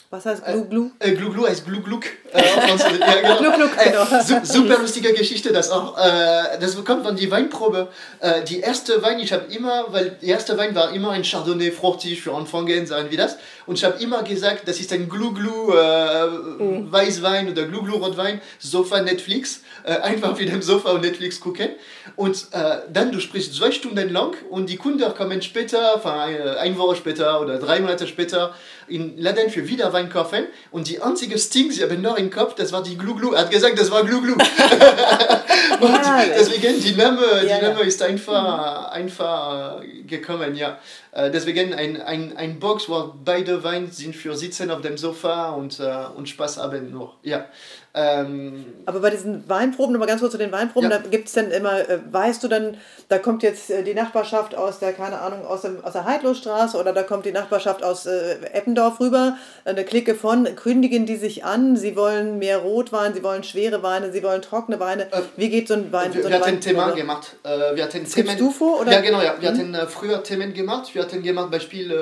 [0.09, 0.91] Was heißt Glu Glu?
[0.99, 2.03] Äh, Glu Glu heißt Glu Gluk.
[2.33, 3.37] Äh, ja, genau.
[3.39, 4.03] Gluck, Gluck, genau.
[4.03, 5.97] Äh, su super lustige Geschichte, das auch.
[5.97, 7.89] Äh, das kommt von die Weinprobe.
[8.19, 11.71] Äh, die erste Wein, ich habe immer, weil der erste Wein war immer ein Chardonnay
[11.71, 13.37] fruchtig für Anfänger, sagen wir das.
[13.65, 16.91] Und ich habe immer gesagt, das ist ein Glu Glu äh, mhm.
[16.91, 19.61] Weißwein oder Glu Glu Rotwein, Sofa Netflix.
[19.83, 21.69] Äh, einfach wie dem Sofa und Netflix gucken.
[22.15, 26.77] Und äh, dann, du sprichst zwei Stunden lang und die Kunden kommen später, eine, eine
[26.77, 28.53] Woche später oder drei Monate später
[28.87, 30.45] in Laden für wieder Wein kaufen.
[30.69, 33.33] Und die einzige Sting, sie haben noch im Kopf, das war die Gluglu.
[33.33, 34.35] Er hat gesagt, das war Gluglu.
[35.81, 40.77] ja, deswegen, die Name, die ja, Name ist einfach, einfach gekommen, ja.
[41.11, 45.49] Äh, deswegen ein, ein, ein Box, wo beide Weine sind für Sitzen auf dem Sofa
[45.51, 47.15] und, uh, und Spaß haben nur.
[47.23, 47.45] Ja.
[47.93, 50.97] Ähm, Aber bei diesen Weinproben, nochmal ganz kurz zu den Weinproben, ja.
[50.97, 52.77] da gibt es dann immer, äh, weißt du dann,
[53.09, 56.77] da kommt jetzt äh, die Nachbarschaft aus der, keine Ahnung, aus, dem, aus der Heidlosstraße
[56.77, 61.43] oder da kommt die Nachbarschaft aus äh, Eppendorf rüber, eine Clique von, kündigen die sich
[61.43, 65.11] an, sie wollen mehr Rotwein, sie wollen schwere Weine, sie wollen trockene Weine.
[65.11, 66.13] Äh, Wie geht so ein Wein?
[66.13, 67.35] Wir, so wir hatten ein Thema gemacht.
[67.43, 68.79] Wir hatten Themen, du vor?
[68.79, 68.93] Oder?
[68.93, 69.35] Ja, genau, ja.
[69.39, 69.75] Wir mhm.
[69.75, 70.95] hatten früher Themen gemacht.
[70.95, 71.93] Wir hatten gemacht, Beispiel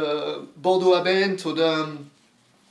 [0.56, 1.88] Bordeaux Abend oder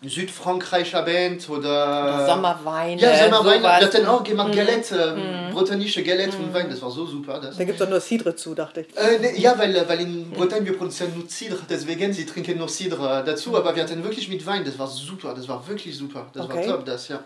[0.00, 3.00] südfrankreicher Band oder, oder Sommerweine.
[3.00, 3.62] Ja, Sommerweine.
[3.62, 4.56] Wir hatten auch gemacht mhm.
[4.56, 5.16] Galette,
[5.50, 5.52] mm.
[5.52, 6.44] bretanische Galette mm.
[6.44, 7.40] und Wein, das war so super.
[7.40, 7.56] Das.
[7.56, 8.96] Da gibt es doch nur Cidre zu, dachte ich.
[8.96, 12.68] Äh, ne, ja, weil, weil in Bretagne wir produzieren nur Cidre, deswegen sie trinken nur
[12.68, 16.26] Cidre dazu, aber wir hatten wirklich mit Wein, das war super, das war wirklich super,
[16.32, 16.68] das okay.
[16.68, 17.24] war top, das, ja.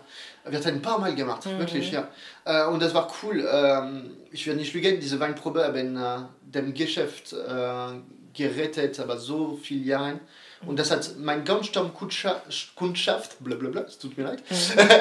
[0.49, 1.59] Wir hatten ein paar Mal gemacht, mhm.
[1.59, 2.07] wirklich, ja.
[2.43, 3.47] Äh, und das war cool.
[3.49, 6.01] Ähm, ich werde nicht lügen, diese Weinprobe haben äh,
[6.41, 7.99] dem Geschäft äh,
[8.33, 10.19] gerettet, aber so viele Jahre.
[10.65, 14.43] Und das hat mein ganz Stammkundschaft, blablabla, es tut mir leid,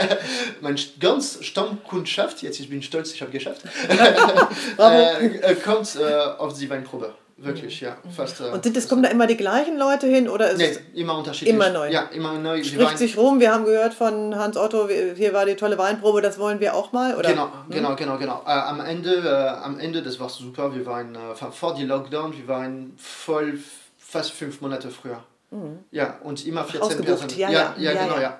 [0.60, 3.62] mein ganz Stammkundschaft, jetzt ich bin stolz, ich habe geschafft,
[4.78, 7.14] äh, äh, kommt äh, auf die Weinprobe.
[7.38, 7.96] Wirklich, ja.
[8.04, 8.10] Mhm.
[8.10, 11.00] Fast, äh, und sind das, kommen da immer die gleichen Leute hin oder ist nee,
[11.00, 11.54] immer unterschiedlich?
[11.54, 11.90] Immer neu.
[11.90, 12.62] Ja, immer neu.
[12.62, 16.38] Spricht sich rum, wir haben gehört von Hans Otto, hier war die tolle Weinprobe, das
[16.38, 17.30] wollen wir auch mal, oder?
[17.30, 17.70] Genau, hm?
[17.70, 18.42] genau, genau, genau.
[18.46, 22.36] Äh, am, Ende, äh, am Ende, das war super, wir waren äh, vor die Lockdown,
[22.36, 23.58] wir waren voll
[23.98, 25.24] fast fünf Monate früher.
[25.52, 25.84] Mhm.
[25.90, 27.30] Ja, und immer 14 Personen.
[27.36, 28.38] Ja, ja, ja, ja, genau, ja.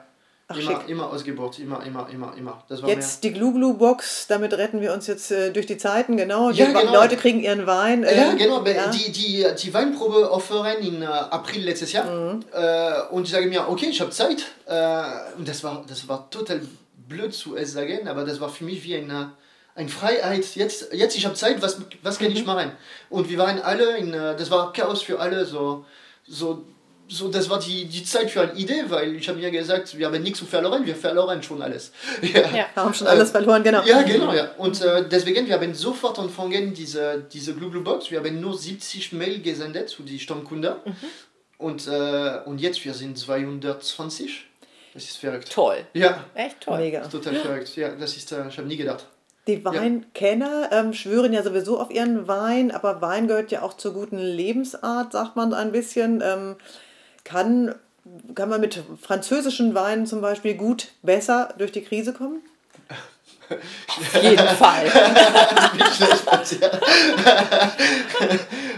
[0.49, 0.89] Ach, immer, schick.
[0.89, 2.65] immer ausgebucht, immer, immer, immer, immer.
[2.69, 3.33] Das war jetzt mehr.
[3.33, 6.51] die Gluglu-Box, damit retten wir uns jetzt äh, durch die Zeiten, genau.
[6.51, 6.93] Die ja, genau.
[6.93, 8.03] Leute kriegen ihren Wein.
[8.03, 8.65] Äh, ja, genau.
[8.67, 8.91] Ja.
[8.91, 12.11] Die, die, die Weinprobe offeren in äh, April letztes Jahr.
[12.11, 12.45] Mhm.
[12.53, 14.45] Äh, und ich sage mir, okay, ich habe Zeit.
[14.67, 15.03] Äh,
[15.39, 16.61] und das war, das war total
[17.09, 19.33] blöd zu sagen, aber das war für mich wie eine,
[19.75, 20.45] eine Freiheit.
[20.57, 22.37] Jetzt, jetzt ich habe Zeit, was, was kann mhm.
[22.37, 22.73] ich machen?
[23.11, 25.85] Und wir waren alle, in, äh, das war Chaos für alle, so,
[26.27, 26.65] so
[27.13, 30.07] so, das war die, die Zeit für eine Idee, weil ich habe mir gesagt, wir
[30.07, 31.93] haben nichts zu verloren, wir verloren schon alles.
[32.23, 33.83] Ja, ja wir haben schon alles verloren, genau.
[33.85, 34.51] Ja, genau, ja.
[34.57, 39.13] Und äh, deswegen, wir haben sofort angefangen, diese, diese Glue Box, wir haben nur 70
[39.13, 40.75] Mail gesendet zu den Stammkunden.
[40.85, 40.97] Mhm.
[41.59, 44.47] Und, äh, und jetzt, wir sind 220.
[44.95, 45.51] Das ist verrückt.
[45.51, 45.87] Toll.
[45.95, 46.25] Ja.
[46.35, 46.79] Echt toll.
[46.79, 47.07] Mega.
[47.07, 47.77] total verrückt.
[47.77, 49.07] Ja, das ist, äh, ich habe nie gedacht.
[49.49, 53.93] Die Weinkenner ähm, schwören ja sowieso auf ihren Wein, aber Wein gehört ja auch zur
[53.93, 56.23] guten Lebensart, sagt man ein bisschen.
[56.25, 56.57] Ähm,
[57.25, 57.75] kann,
[58.35, 62.43] kann man mit französischen Weinen zum Beispiel gut besser durch die Krise kommen?
[63.51, 64.87] Auf jeden Fall.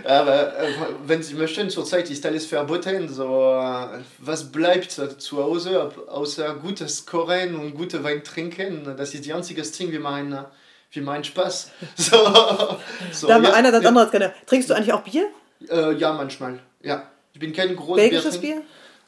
[0.05, 0.73] Aber äh,
[1.07, 3.09] wenn Sie möchten, zurzeit ist alles verboten.
[3.09, 8.95] So, äh, was bleibt zu Hause außer gutes Kochen und gute Wein trinken?
[8.97, 10.45] Das ist die einzige Ding, wie mein,
[10.91, 11.71] wie mein Spaß.
[11.97, 12.17] So,
[13.13, 14.33] so, da haben wir ja, einer das andere gerne.
[14.47, 15.29] Trinkst du eigentlich auch Bier?
[15.71, 16.61] Äh, ja, manchmal.
[16.83, 17.09] Ja.
[17.35, 18.63] Ich bin kein großer Belgisches Bier?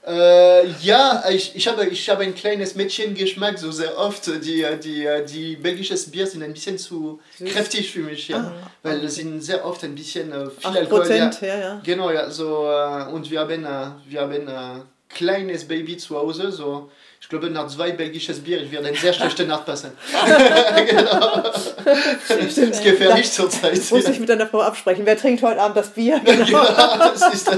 [0.04, 4.26] Äh, ja, ich, ich, habe, ich habe ein kleines Mädchengeschmack, so sehr oft.
[4.44, 7.52] Die, die, die belgisches Bier sind ein bisschen zu Süß.
[7.52, 8.38] kräftig für mich, ja.
[8.38, 9.08] Ah, weil okay.
[9.08, 11.08] sind sehr oft ein bisschen äh, viel Alkohol.
[11.08, 11.30] Ja.
[11.40, 11.80] ja, ja.
[11.84, 12.28] Genau, ja.
[12.30, 17.28] So, äh, und wir haben, äh, wir haben ein kleines Baby zu Hause, so ich
[17.28, 19.90] glaube, nach zwei belgisches Bier, ich werde eine sehr schlechte Nacht passen.
[20.88, 21.42] genau.
[21.42, 23.80] Das gefährlich zurzeit.
[23.90, 25.04] Muss ich mit deiner Frau absprechen.
[25.06, 26.20] Wer trinkt heute Abend das Bier?
[26.24, 26.44] Genau.
[26.44, 27.56] Ja, das ist, das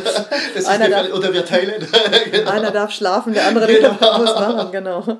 [0.55, 1.87] ist darf, Oder wir teilen.
[2.31, 2.51] genau.
[2.51, 4.19] Einer darf schlafen, der andere genau.
[4.19, 4.73] muss machen.
[4.73, 5.19] Genau.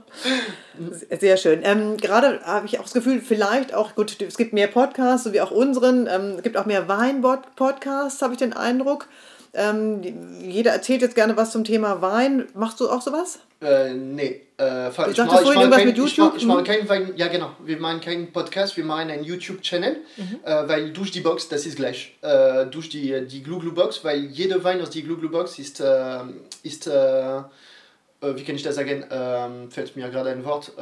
[1.19, 1.61] Sehr schön.
[1.65, 5.33] Ähm, gerade habe ich auch das Gefühl, vielleicht auch, gut, es gibt mehr Podcasts, so
[5.33, 6.07] wie auch unseren.
[6.07, 9.09] Ähm, es gibt auch mehr Wein-Podcasts, habe ich den Eindruck.
[9.55, 10.01] Ähm,
[10.41, 12.47] jeder erzählt jetzt gerne was zum Thema Wein.
[12.55, 13.41] Machst du auch sowas?
[13.61, 14.43] Äh, nee.
[14.59, 16.35] Äh, ich, ich mache vorhin irgendwas kein, mit YouTube?
[16.37, 17.53] Ich mache mach keinen Wein, ja genau.
[17.65, 20.41] Wir machen keinen Podcast, wir machen einen YouTube-Channel, mhm.
[20.45, 22.17] äh, weil durch die Box, das ist gleich.
[22.23, 26.21] Äh, durch die, die Glue-Glue-Box, weil jeder Wein aus der Glue-Glue-Box ist, äh,
[26.63, 27.43] ist äh, äh,
[28.21, 30.73] wie kann ich das sagen, ähm, fällt mir gerade ein Wort,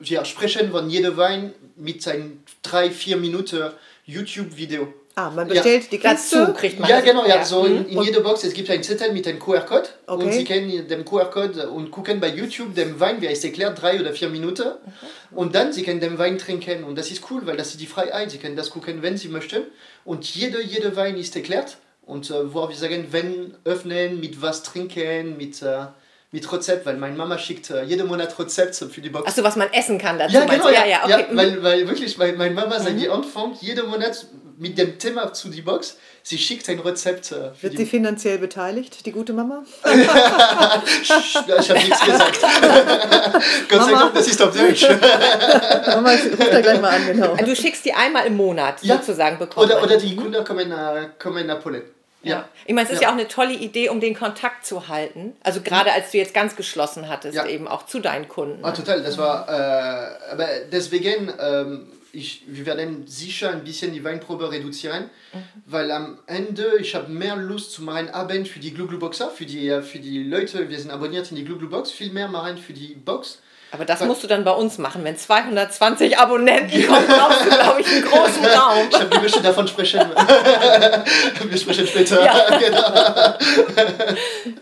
[0.00, 3.70] wir sprechen von jedem Wein mit seinen 3-4 Minuten
[4.04, 4.92] YouTube-Video.
[5.16, 5.88] Ah, man bestellt ja.
[5.92, 6.38] die Kiste.
[6.38, 7.44] Dazu kriegt man Ja, genau, ja.
[7.44, 9.88] So in, in jeder Box, es gibt einen Zettel mit einem QR-Code.
[10.06, 10.24] Okay.
[10.24, 14.00] Und Sie können den QR-Code und gucken bei YouTube den Wein, wie es erklärt, drei
[14.00, 14.62] oder vier Minuten.
[14.62, 15.06] Okay.
[15.30, 16.82] Und dann, Sie können den Wein trinken.
[16.82, 18.32] Und das ist cool, weil das ist die Freiheit.
[18.32, 19.62] Sie können das gucken, wenn Sie möchten.
[20.04, 21.76] Und jeder, jeder Wein ist erklärt.
[22.06, 25.62] Und äh, wo wir sagen, wenn öffnen, mit was trinken, mit...
[25.62, 25.86] Äh,
[26.34, 29.28] mit Rezept, weil meine Mama schickt äh, jeden Monat Rezepte für die Box.
[29.28, 30.34] Achso, was man essen kann dazu.
[30.34, 31.26] Ja, genau, ja, ja, okay.
[31.30, 32.98] ja, weil, weil wirklich, weil meine Mama seit mhm.
[32.98, 34.26] die Anfang jeden Monat
[34.58, 35.96] mit dem Thema zu die Box.
[36.22, 37.32] Sie schickt ein Rezept.
[37.32, 39.64] Äh, Wird sie finanziell beteiligt, die gute Mama?
[39.84, 42.40] ich habe nichts gesagt.
[43.68, 44.82] Gott sei Dank, das ist auf Deutsch.
[45.86, 47.36] Mama, ruf da gleich mal an, genau.
[47.36, 48.96] Du schickst die einmal im Monat ja.
[48.96, 49.66] sozusagen bekommen.
[49.66, 51.82] Oder, oder die Kunden kommen, äh, kommen nach Polen.
[52.24, 52.48] Ja.
[52.66, 53.08] Ich meine, es ist ja.
[53.08, 53.14] ja.
[53.14, 55.34] auch eine tolle Idee, um den Kontakt zu halten.
[55.42, 57.46] Also gerade als du jetzt ganz geschlossen hattest, ja.
[57.46, 58.64] eben auch zu deinen Kunden.
[58.64, 64.04] Ah, total, das war, äh, aber deswegen ähm, ich, wir werden sicher ein bisschen die
[64.04, 65.38] Weinprobe reduzieren, mhm.
[65.66, 69.68] weil am Ende ich habe mehr Lust zu machen Abend für die Gluglu-Boxer, für die,
[69.68, 72.94] äh, für die Leute, wir sind abonniert in die Gluglu-Box, viel mehr machen für die
[72.94, 73.40] Box.
[73.74, 75.02] Aber das musst du dann bei uns machen.
[75.02, 78.86] Wenn 220 Abonnenten kommen, brauchst du, glaube ich, einen großen Raum.
[78.88, 80.00] ich habe wir möchten davon sprechen.
[81.42, 82.24] wir sprechen später.
[82.24, 82.94] Ja, genau.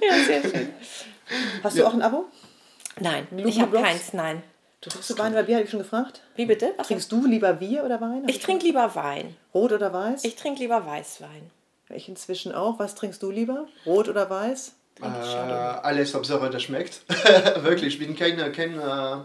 [0.00, 0.72] ja sehr schön.
[1.62, 2.24] Hast du auch ein Abo?
[3.00, 4.42] Nein, ich habe keins, nein.
[4.80, 6.22] Du trinkst du Wein oder Bier, habe ich schon gefragt?
[6.34, 6.72] Wie bitte?
[6.78, 8.24] Was Trinkst du lieber Bier oder Wein?
[8.26, 9.36] Ich trinke lieber Wein.
[9.54, 10.24] Rot oder weiß?
[10.24, 11.50] Ich trinke lieber Weißwein.
[11.90, 12.78] Ich inzwischen auch.
[12.78, 13.66] Was trinkst du lieber?
[13.84, 14.72] Rot oder weiß?
[15.00, 17.02] Äh, alles, Hauptsache das schmeckt.
[17.62, 18.36] Wirklich, ich bin kein...
[18.52, 19.22] kein äh,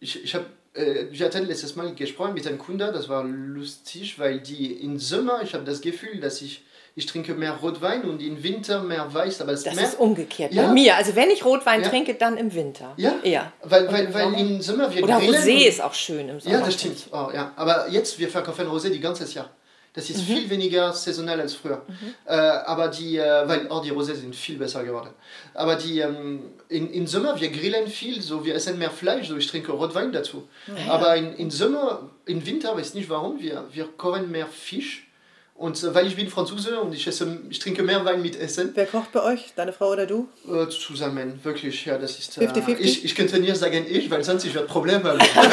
[0.00, 0.46] ich ich habe...
[0.74, 4.98] Äh, wir hatten letztes Mal gesprochen mit einem Kunde, das war lustig, weil die im
[4.98, 6.64] Sommer, ich habe das Gefühl, dass ich
[6.96, 9.40] ich trinke mehr Rotwein und im Winter mehr Weiß.
[9.40, 10.66] Aber das, das ist umgekehrt ja.
[10.66, 10.96] bei mir.
[10.96, 11.88] Also wenn ich Rotwein ja.
[11.88, 12.94] trinke, dann im Winter.
[12.96, 13.52] Ja, ja.
[13.62, 16.58] weil, weil, im weil im Sommer wir Oder Rosé ist auch schön im Sommer.
[16.58, 17.08] Ja, das stimmt.
[17.10, 17.52] Oh, ja.
[17.56, 19.50] Aber jetzt, wir verkaufen Rosé die ganze Jahr.
[19.94, 20.34] Das ist mhm.
[20.34, 21.82] viel weniger saisonal als früher.
[21.86, 22.14] Mhm.
[22.26, 25.10] Äh, aber die, äh, weil auch die Rosé sind viel besser geworden.
[25.54, 29.36] Aber die, ähm, in, in Sommer, wir grillen viel, so wir essen mehr Fleisch, so
[29.36, 30.48] ich trinke Rotwein dazu.
[30.66, 30.92] Ja.
[30.94, 35.06] Aber in, in Sommer, im Winter, weiß nicht warum, wir, wir kochen mehr Fisch
[35.56, 38.72] und äh, weil ich bin Franzose und ich, esse, ich trinke mehr Wein mit Essen.
[38.74, 39.52] Wer kocht bei euch?
[39.54, 40.28] Deine Frau oder du?
[40.48, 41.86] Äh, zusammen, wirklich.
[41.86, 42.76] Ja, das ist, 50 -50?
[42.80, 45.50] Ich, ich könnte nie sagen ich, weil sonst ich werde Probleme haben.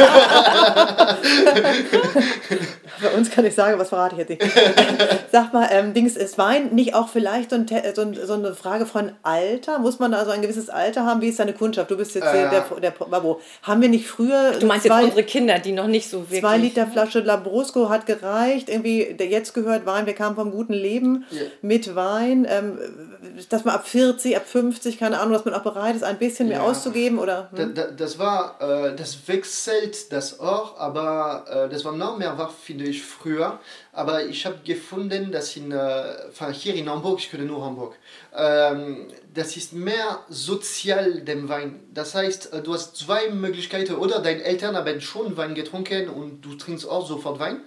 [3.02, 4.42] bei uns kann ich sagen, was verrate ich jetzt nicht.
[5.32, 8.56] Sag mal, ähm, Dings, ist Wein nicht auch vielleicht so, ein, so, ein, so, eine
[8.56, 9.78] Frage von Alter?
[9.80, 11.22] Muss man also ein gewisses Alter haben?
[11.22, 11.92] Wie ist deine Kundschaft?
[11.92, 13.40] Du bist jetzt äh, der, der, Babo.
[13.64, 14.54] Haben wir nicht früher...
[14.60, 16.42] Du meinst zwei, jetzt unsere Kinder, die noch nicht so wirklich...
[16.42, 18.68] Zwei Liter Flasche Labrusco hat gereicht.
[18.68, 21.42] Irgendwie, der jetzt gehört Wein, wir kamen vom guten Leben Ja.
[21.62, 22.78] mit Wein, ähm,
[23.50, 26.48] dass man ab 40, ab 50, keine Ahnung, dass man auch bereit ist, ein bisschen
[26.48, 26.64] mehr Ja.
[26.64, 27.50] auszugeben oder.
[27.56, 27.74] Hm?
[27.76, 32.50] da, das war, äh, das wechselt das auch, aber äh, das war noch mehr war,
[32.50, 33.60] finde ich, früher.
[33.94, 36.04] Aber ich habe gefunden, dass in, äh,
[36.54, 37.96] hier in Hamburg, ich kenne nur Hamburg,
[38.36, 41.80] ähm, das ist mehr sozial dem Wein.
[41.94, 43.96] Das heißt, äh, du hast zwei Möglichkeiten.
[43.96, 47.62] Oder deine Eltern haben schon Wein getrunken und du trinkst auch sofort Wein.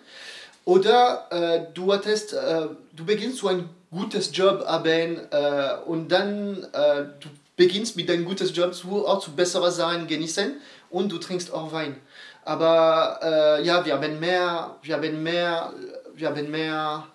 [0.65, 6.67] Oder äh, du hattest, äh, du beginnst so ein gutes Job haben äh, und dann
[6.73, 10.55] äh, du beginnst mit deinem gutes Job zu, auch zu besseren Sachen genießen
[10.91, 11.97] und du trinkst auch Wein.
[12.45, 15.73] Aber äh, ja, wir haben mehr, wir haben mehr,
[16.15, 17.07] wir haben mehr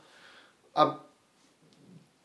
[0.74, 1.06] ab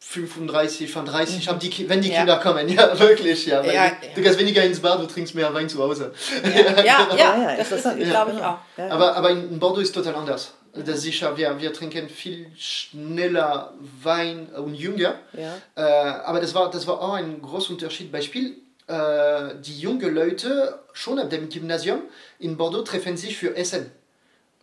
[0.01, 2.19] 35, von 30, haben die, wenn die Ja.
[2.19, 3.65] Kinder kommen, ja, wirklich, ja.
[3.65, 6.13] Ja, du, gehst weniger ins Bar, du trinkst mehr Wein zu Hause.
[6.45, 8.59] Ja, ja, ja, das ist, glaube ich, auch.
[8.91, 10.53] Aber, aber in Bordeaux ist total anders.
[10.77, 15.21] Das ist sicher, wir, wir trinken viel schneller Wein und jünger.
[15.33, 15.57] ja.
[15.77, 18.11] Äh, aber das war, das war auch ein großer Unterschied.
[18.11, 18.57] Beispiel,
[18.89, 22.03] äh, die jungen Leute schon ab dem Gymnasium
[22.41, 23.91] in Bordeaux treffen sich für Essen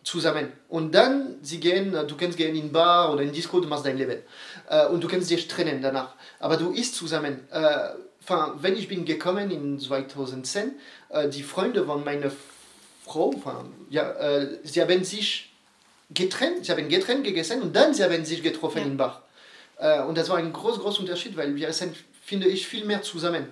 [0.02, 0.52] zusammen.
[0.68, 3.86] Und dann, sie gehen, äh, du kannst gehen in Bar oder in Disco, du machst
[3.86, 4.18] dein Leben.
[4.68, 6.14] Äh, und du kannst dich trennen danach.
[6.40, 7.40] Aber du isst zusammen.
[7.50, 7.88] Äh,
[8.60, 10.72] wenn ich bin gekommen in 2010,
[11.08, 12.30] äh, die Freunde von meiner
[13.04, 13.34] Frau,
[13.90, 14.14] ja,
[14.62, 15.51] sie haben sich
[16.14, 18.84] getrennt, sie haben getrennt gegessen und dann sie haben sich getroffen Ja.
[18.84, 19.22] im Bar.
[19.78, 21.94] Äh, und das war ein groß, großer Unterschied, weil wir essen,
[22.24, 23.46] finde ich, viel mehr zusammen.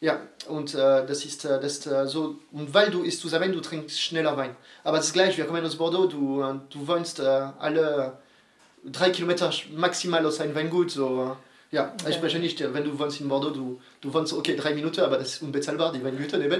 [0.00, 3.52] Ja, und äh, das ist, äh, das ist äh, so, und weil du isst zusammen,
[3.52, 4.54] du trinkst schneller Wein.
[4.84, 7.22] Aber das ist gleich, wir kommen aus Bordeaux, du, äh, du wohnst äh,
[7.58, 8.18] alle
[8.84, 11.36] drei Kilometer maximal aus einem Weingut, so,
[11.76, 14.72] ja, ich spreche nicht, äh, wenn du wohnst in Bordeaux, du, du wohnst, okay, drei
[14.72, 16.50] Minuten, aber das ist unbezahlbar, die Weingüter die,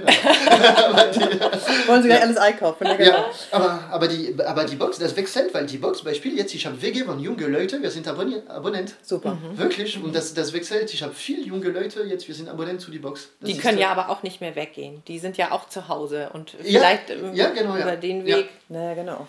[1.87, 2.85] Wollen Sie gleich alles einkaufen?
[2.85, 3.09] Ja, genau.
[3.11, 6.67] ja, aber, aber, die, aber die Box, das wechselt, weil die Box, Beispiel jetzt, ich
[6.67, 8.93] habe WG von junge Leute, wir sind Abonne Abonnent.
[9.01, 9.37] Super.
[9.55, 10.93] Wirklich, und das, das wechselt.
[10.93, 13.29] Ich habe viele junge Leute, jetzt wir sind Abonnent zu die Box.
[13.41, 15.01] Das Die können äh, ja aber auch nicht mehr weggehen.
[15.07, 17.81] Die sind ja auch zu Hause und Ja, vielleicht ähm, ja, genau, ja.
[17.81, 18.37] über den Ja.
[18.37, 18.49] Weg.
[18.69, 19.25] Naja, genau.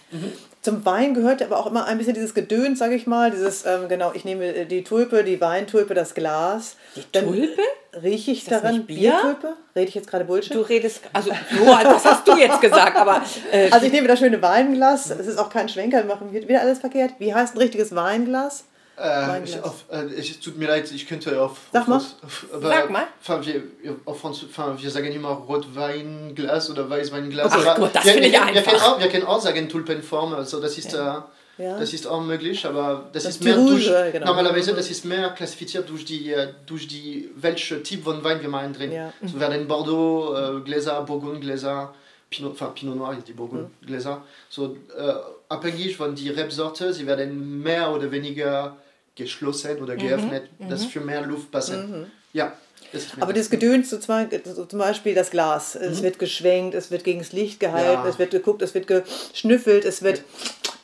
[0.68, 3.30] Zum Wein gehört aber auch immer ein bisschen dieses Gedöns, sage ich mal.
[3.30, 6.76] Dieses, ähm, genau, ich nehme äh, die Tulpe, die Weintulpe, das Glas.
[6.94, 7.62] Die Tulpe?
[8.02, 9.12] Rieche ich daran Bier?
[9.12, 9.56] Biertulpe?
[9.74, 10.54] Rede ich jetzt gerade Bullshit?
[10.54, 11.30] Du redest, also,
[11.64, 15.08] boah, das hast du jetzt gesagt, aber äh, Also ich nehme das schöne Weinglas.
[15.08, 17.12] Es ist auch kein Schwenker, wir machen wieder alles verkehrt.
[17.18, 18.64] Wie heißt ein richtiges Weinglas?
[19.00, 21.58] Äh, ich, auf, äh, ich, es tut mir leid, ich könnte auf.
[21.72, 21.96] Sag mal.
[21.96, 23.06] Auf, aber, Sag mal.
[23.42, 23.62] Wir,
[24.04, 27.52] auf Franz, enfin, wir sagen immer Rotweinglas oder Weißweinglas.
[27.52, 28.64] Ach aber gut, das wir, finde ich wir, wir, einfach.
[28.64, 31.28] können auch, wir können auch sagen Tulpenform, also das ist, Ja.
[31.58, 31.78] äh, Ja.
[31.78, 34.26] das ist auch möglich, aber das, Das ist mehr Rouge, durch, genau.
[34.26, 38.48] normalerweise das ist mehr klassifiziert durch die, äh, durch die welche Typ von Wein wir
[38.48, 38.92] meinen drin.
[38.92, 39.12] Ja.
[39.24, 41.92] So werden Bordeaux, äh, Gläser, Burgundgläser,
[42.30, 44.22] Pinot, enfin, Pinot Noir ist die Burgundgläser.
[44.48, 45.14] So äh,
[45.48, 48.76] abhängig von die Rebsorte, sie werden mehr oder weniger
[49.18, 52.10] geschlossen oder geöffnet, dass für mehr Luft passen.
[52.32, 52.52] Ja.
[52.92, 56.90] Das ist mir Aber das Gedöns, so zum Beispiel das Glas, es wird geschwenkt, es
[56.90, 58.08] wird gegen das Licht gehalten, Ja.
[58.08, 60.22] es wird geguckt, es wird geschnüffelt, es wird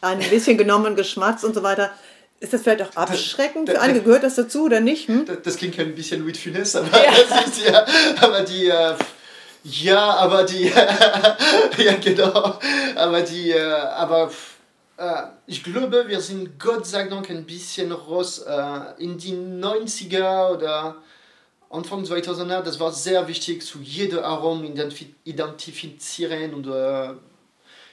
[0.02, 1.90] ein bisschen genommen, geschmatzt und so weiter.
[2.40, 3.70] Ist das vielleicht auch abschreckend?
[3.70, 5.08] Für einige gehört das dazu oder nicht?
[5.08, 5.24] Hm?
[5.24, 7.86] Das, das klingt ein bisschen Louis Funès, aber das ist ja,
[8.20, 8.94] aber die, äh,
[9.62, 10.64] ja, aber die,
[11.78, 12.58] ja genau,
[12.96, 14.30] aber die, äh, aber äh,
[15.46, 20.96] ich glaube, wir sind Gott sei Dank ein bisschen raus äh, in die 90er oder
[21.68, 27.14] Anfang 2000er, das war sehr wichtig, zu jedem Arom identif identifizieren und äh,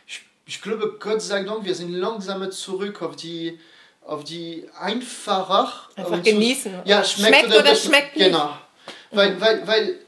[0.06, 3.60] ich, ich glaube, Gott sei Dank, wir sind langsam zurück auf die
[4.06, 6.82] auf die einfacher Einfach genießen.
[6.86, 8.26] ja, schmeckt, Schmeckt oder schmeckt nicht.
[8.28, 8.58] Genau.
[9.12, 10.00] Weil, weil, weil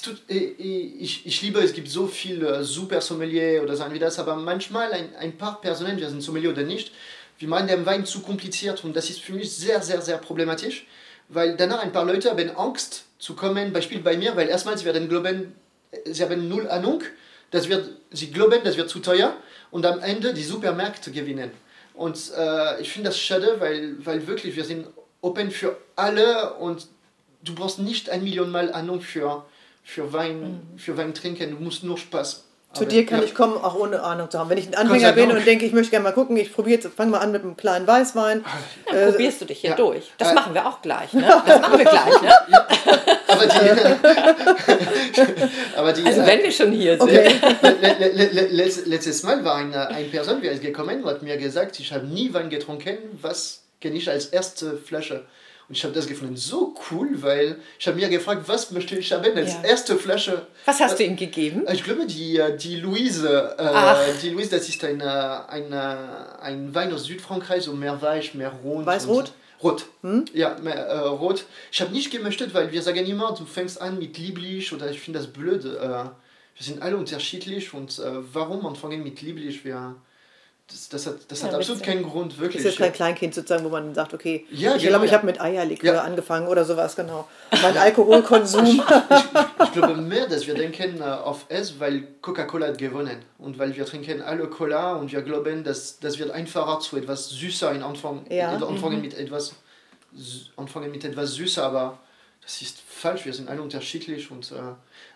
[0.00, 4.18] tut, äh, ich, ich liebe, es gibt so viele super Sommelier oder sagen wir das,
[4.18, 6.92] aber manchmal ein, ein paar Personen, wir sind Sommelier oder nicht,
[7.38, 10.86] wir meinen den Wein zu kompliziert und das ist für mich sehr, sehr, sehr problematisch,
[11.28, 14.84] weil danach ein paar Leute haben Angst zu kommen, Beispiel bei mir, weil erstmal sie
[14.84, 15.54] werden glauben,
[15.90, 17.02] äh, sie haben null Ahnung,
[17.50, 19.36] das wird, sie glauben, das wird zu teuer
[19.70, 21.50] und am Ende die Supermärkte gewinnen.
[21.94, 24.86] Und äh, ich finde das schade, weil, weil wirklich wir sind
[25.20, 26.86] open für alle und
[27.44, 29.44] du brauchst nicht ein Million Mal Ahnung für,
[29.82, 32.88] für, Wein, für Wein trinken, du musst nur Spaß Zu haben.
[32.88, 33.24] dir kann ja.
[33.24, 34.48] ich kommen, auch ohne Ahnung zu haben.
[34.48, 36.88] Wenn ich ein Anfänger bin und denke, ich möchte gerne mal gucken, ich probiere jetzt,
[36.96, 38.44] fange mal an mit einem kleinen Weißwein.
[38.86, 39.76] dann Äh, probierst du dich hier ja.
[39.76, 40.12] durch.
[40.18, 41.42] Das Äh, machen wir auch gleich, ne?
[41.46, 42.32] Das machen wir gleich, ne?
[43.28, 43.52] Aber die,
[45.76, 47.02] aber die Also äh, wenn wir schon hier sind.
[47.10, 47.30] Okay.
[47.62, 51.08] le- le- le- le- letzt- letztes Mal war eine, eine Person, die ist gekommen und
[51.10, 55.24] hat mir gesagt, ich habe nie Wein getrunken, was kenne ich als erste Flasche.
[55.72, 59.10] Und ich habe das gefunden so cool, weil ich habe mir gefragt, was möchte ich
[59.10, 59.62] haben als Ja.
[59.62, 60.46] erste Flasche.
[60.66, 61.64] Was hast du ihm gegeben?
[61.72, 65.96] Ich glaube, die, äh, die Louise, äh, die Louise, das ist ein, äh, ein, äh,
[66.42, 68.84] ein Wein aus Südfrankreich, so mehr weich, mehr rot.
[68.84, 69.32] Weiß-rot?
[69.62, 69.86] Rot.
[70.34, 71.46] Ja, mehr, äh, rot.
[71.70, 75.00] Ich habe nicht gemöchtet, weil wir sagen immer, du fängst an mit lieblich oder ich
[75.00, 75.64] finde das blöd.
[75.64, 76.10] Äh, wir
[76.60, 78.02] sind alle unterschiedlich und äh,
[78.34, 79.64] warum anfangen mit lieblich?
[79.64, 79.94] Wir,
[80.70, 82.64] das, das hat, das Ja, hat absolut keinen Grund, Ist wirklich.
[82.64, 85.18] jetzt kein Kleinkind sozusagen, wo man sagt, okay, Ja, ich genau, glaube, ich ja.
[85.18, 87.28] habe mit Eierlikör angefangen oder sowas, genau.
[87.62, 88.64] Mein Alkoholkonsum.
[89.64, 93.74] Ich glaube mehr, dass wir denken äh, auf es, weil Coca-Cola hat gewonnen und weil
[93.76, 97.82] wir trinken alle Cola und wir glauben, dass das wird einfacher zu etwas süßer in
[97.82, 98.50] Anfang, Ja.
[98.56, 99.54] anfangen mit etwas
[100.56, 101.98] anfangen mit etwas süßer, aber
[102.42, 103.24] das ist falsch.
[103.24, 104.54] Wir sind alle unterschiedlich und äh,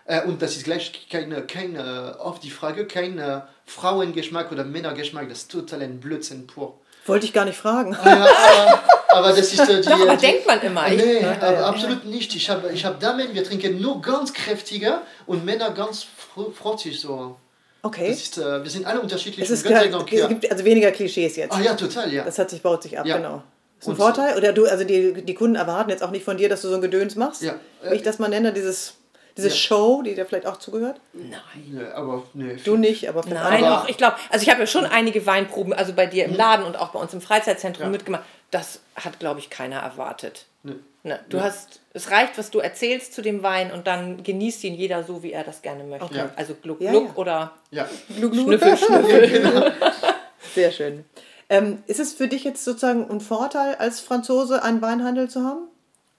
[0.07, 5.29] äh, und das ist gleich keine keine auf die Frage kein äh, Frauengeschmack oder Männergeschmack.
[5.29, 6.79] Das ist total ein Blödsinn pur.
[7.05, 7.95] Wollte ich gar nicht fragen.
[7.95, 10.91] Ah, ja, aber, aber das ist äh, die, Doch, aber die, denkt man immer.
[10.91, 11.65] Ich, Nee, Ja, aber ja.
[11.67, 12.35] absolut nicht.
[12.35, 16.03] Ich habe ich hab Damen, wir trinken nur ganz kräftiger und Männer ganz
[16.35, 17.37] fr- frottig so.
[17.83, 18.09] Okay.
[18.09, 19.45] Das ist, äh, wir sind alle unterschiedlich.
[19.45, 21.53] Es, ist Gott sei klar, Dank, es gibt also weniger Klischees jetzt.
[21.55, 22.23] Ah ja, total, ja.
[22.25, 23.17] Das hat sich, baut sich ab, Ja.
[23.17, 23.43] genau.
[23.79, 24.35] Ist ein Und- Vorteil?
[24.35, 26.75] Oder du, also die, die Kunden erwarten jetzt auch nicht von dir, dass du so
[26.75, 27.41] ein Gedöns machst?
[27.43, 27.55] Ja.
[27.89, 28.95] Wie ich das mal nenne, dieses,
[29.37, 29.53] diese Ja.
[29.55, 30.99] Show, die dir vielleicht auch zugehört?
[31.13, 31.39] nein.
[31.71, 32.55] Nee, aber nee.
[32.63, 35.71] Du nicht, aber vielleicht Nein, auch, ich glaube, also ich habe ja schon einige Weinproben,
[35.73, 37.89] also bei dir im Laden und auch bei uns im Freizeitzentrum Ja.
[37.91, 38.23] mitgemacht.
[38.51, 40.45] Das hat, glaube ich, keiner erwartet.
[40.63, 40.73] Nee.
[41.03, 44.73] Ne, du hast, es reicht, was du erzählst zu dem Wein und dann genießt ihn
[44.73, 46.05] jeder so, wie er das gerne möchte.
[46.05, 46.17] Okay.
[46.17, 46.29] Ja.
[46.35, 47.15] Also Gluck, Ja, Gluck ja.
[47.15, 47.87] oder Ja.
[48.17, 48.43] Glu, glu.
[48.43, 49.73] Schnüffel, Schnüffel.
[50.53, 51.05] Sehr schön.
[51.49, 55.67] Ähm, ist es für dich jetzt sozusagen ein Vorteil, als Franzose einen Weinhandel zu haben?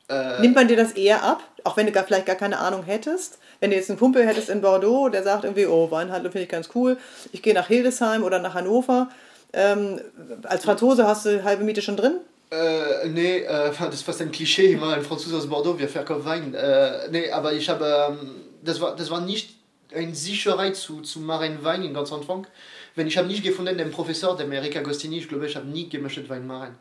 [0.09, 2.85] Äh, Nimmt man dir das eher ab, auch wenn du gar, vielleicht gar keine Ahnung
[2.85, 3.38] hättest?
[3.61, 6.49] Wenn du jetzt einen Kumpel hättest in Bordeaux, der sagt irgendwie, oh, Weinhandel finde ich
[6.49, 6.97] ganz cool,
[7.33, 9.09] ich gehe nach Hildesheim oder nach Hannover.
[9.53, 10.01] Ähm,
[10.44, 12.21] als Franzose hast du halbe Miete schon drin?
[12.51, 16.25] Äh, nee, äh, das ist fast ein Klischee, immer ein Franzose aus Bordeaux, wir verkaufen
[16.25, 16.55] Wein.
[16.55, 18.31] Äh, nee, aber ich habe, ähm,
[18.62, 19.57] das, war, das war nicht
[19.94, 22.47] eine Sicherheit zu, zu machen Wein in ganz Anfang.
[22.94, 25.88] Wenn ich habe nicht gefunden, den Professor, den Eric Agostini, ich glaube, ich habe nie
[25.88, 26.77] gemischt Wein machen.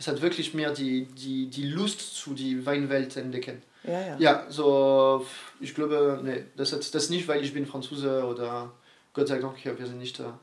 [0.00, 3.62] Das hat wirklich mehr die, die, die Lust zu die Weinwelt entdecken.
[3.84, 4.16] Ja, ja.
[4.18, 5.26] Ja, so,
[5.60, 8.72] ich glaube, nee, das hat das nicht, weil ich bin Franzose oder
[9.12, 10.38] Gott sei Dank, ja, wir sind nicht da.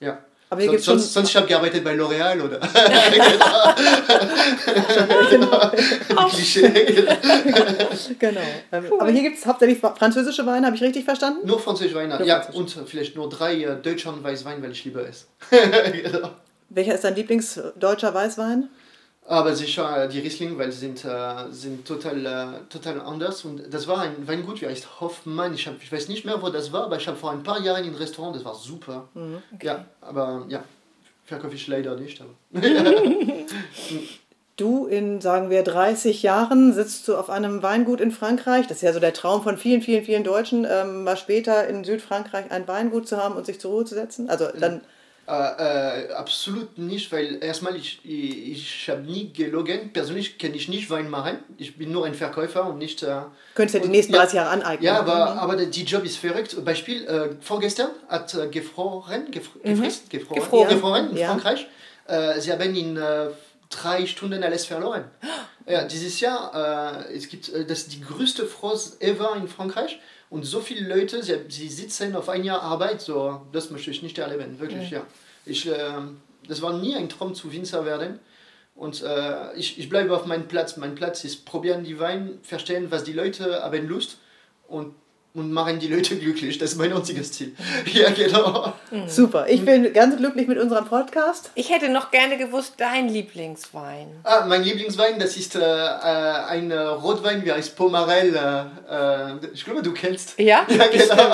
[0.00, 0.24] Ja.
[0.48, 2.58] Aber hier Sonst, gibt's sonst, sonst ich habe gearbeitet bei L'Oreal oder
[5.30, 5.70] genau.
[6.30, 7.06] Klischee.
[8.18, 8.40] genau.
[8.72, 11.46] Ähm, Aber hier gibt es hauptsächlich französische Weine, habe ich richtig verstanden?
[11.46, 12.08] Nur Französisch Wein.
[12.08, 12.76] Nur Ja, Französisch.
[12.78, 15.26] und vielleicht nur drei äh, Deutscher und Weißwein, weil ich liebe es.
[15.50, 16.30] genau.
[16.70, 18.70] Welcher ist dein Lieblingsdeutscher Weißwein?
[19.28, 23.44] Aber sicher die Riesling, weil sie sind, äh, sind total, äh, total anders.
[23.44, 25.52] Und das war ein Weingut, wie heißt Hoffmann.
[25.54, 27.60] Ich, hab, ich weiß nicht mehr, wo das war, aber ich habe vor ein paar
[27.60, 29.08] Jahren in ein Restaurant, das war super.
[29.60, 30.62] Ja, aber ja,
[31.24, 32.20] verkaufe ich leider nicht.
[32.20, 32.62] Aber.
[34.56, 38.66] Du in, sagen wir, 30 Jahren sitzt du auf einem Weingut in Frankreich.
[38.66, 41.84] Das ist ja so der Traum von vielen, vielen, vielen Deutschen, ähm, mal später in
[41.84, 44.30] Südfrankreich ein Weingut zu haben und sich zur Ruhe zu setzen.
[44.30, 44.80] Also dann,
[45.28, 45.32] Äh,
[46.08, 49.92] äh, absolut nicht, weil erstmal ich, ich, ich habe nie gelogen.
[49.92, 51.38] Persönlich kenne ich nicht Wein machen.
[51.58, 53.02] Ich bin nur ein Verkäufer und nicht.
[53.02, 53.22] Äh,
[53.54, 54.20] könntest du ja die nächsten ja.
[54.20, 54.84] 30 Jahre aneignen.
[54.84, 56.64] Ja, aber, aber der- die Job ist verrückt.
[56.64, 60.68] Beispiel, äh, vorgestern hat äh, gefroren, gef gefrisst, gefroren, Gefroren.
[60.68, 61.28] gefroren in Ja.
[61.30, 61.66] Frankreich.
[62.06, 63.26] Äh, sie haben in äh,
[63.68, 65.04] drei Stunden alles verloren.
[65.68, 69.98] Ja, dieses Jahr, äh, es gibt, das ist die größte Frost ever in Frankreich.
[70.28, 74.02] Und so viele Leute, sie, sie sitzen auf ein Jahr Arbeit, so, das möchte ich
[74.02, 75.06] nicht erleben, wirklich, ja.
[75.44, 76.00] Ich, äh,
[76.48, 78.18] das war nie ein Traum zu Winzer werden.
[78.74, 80.76] Und äh, ich, ich bleibe auf meinem Platz.
[80.76, 84.18] Mein Platz ist probieren die Wein, verstehen, was die Leute haben Lust
[84.68, 84.94] und,
[85.36, 86.56] und machen die Leute glücklich.
[86.56, 87.54] Das ist mein einziges Ziel.
[87.92, 88.72] Ja, genau.
[89.06, 89.46] Super.
[89.48, 91.50] Ich bin ganz glücklich mit unserem Podcast.
[91.54, 94.08] Ich hätte noch gerne gewusst, dein Lieblingswein.
[94.24, 98.34] Ah, mein Lieblingswein, das ist äh, äh, ein äh, Rotwein, wie heißt Pomarel.
[98.34, 100.38] Äh, äh, ich glaube, du kennst.
[100.38, 100.66] Ja?
[100.76, 101.24] Ja, genau.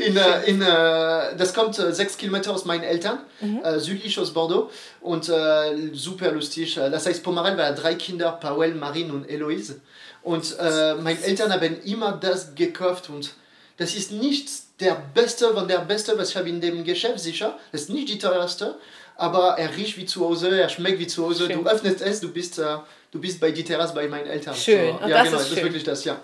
[0.04, 3.18] in, äh, in, äh, das kommt äh, sechs Kilometer aus meinen Eltern,
[3.62, 4.70] äh, südlich aus Bordeaux.
[5.00, 6.74] Und äh, super lustig.
[6.74, 9.80] Das heißt Pomarel, weil er drei Kinder, Paul, Marine und Eloise.
[10.22, 13.08] Und äh, meine Eltern haben immer das gekauft.
[13.08, 13.34] Und
[13.76, 14.48] das ist nicht
[14.80, 17.58] der beste, von der beste, was ich habe in dem Geschäft, sicher.
[17.72, 18.76] Das ist nicht die teuerste.
[19.16, 21.46] Aber er riecht wie zu Hause, er schmeckt wie zu Hause.
[21.46, 21.62] Schön.
[21.62, 22.78] Du öffnest es, du bist, äh,
[23.10, 24.54] du bist bei die Terrasse bei meinen Eltern.
[24.54, 24.96] Schön.
[24.98, 26.20] So, ja, das genau, ist das ist wirklich das, ja.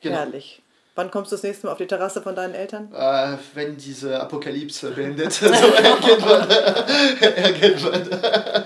[0.00, 0.16] Genau.
[0.16, 0.60] Herrlich.
[0.94, 2.92] Wann kommst du das nächste Mal auf die Terrasse von deinen Eltern?
[2.94, 5.32] Äh, wenn diese Apokalypse beendet.
[5.32, 6.48] so irgendwann.
[7.60, 8.64] irgendwann.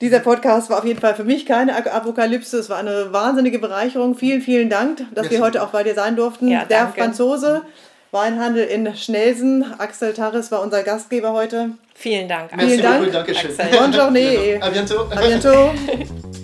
[0.00, 2.58] Dieser Podcast war auf jeden Fall für mich keine Apokalypse.
[2.58, 4.14] Es war eine wahnsinnige Bereicherung.
[4.14, 5.42] Vielen, vielen Dank, dass wir Merci.
[5.42, 6.48] heute auch bei dir sein durften.
[6.48, 7.00] Ja, Der danke.
[7.02, 7.62] Franzose,
[8.10, 9.64] Weinhandel in Schnelsen.
[9.78, 11.72] Axel Tarres war unser Gastgeber heute.
[11.94, 12.56] Vielen Dank.
[12.56, 13.50] Merci Dank, beaucoup, danke schön.
[13.50, 13.78] Axel.
[13.78, 14.58] Bonne journée.
[14.60, 15.00] À bientôt.
[15.10, 15.70] A bientôt.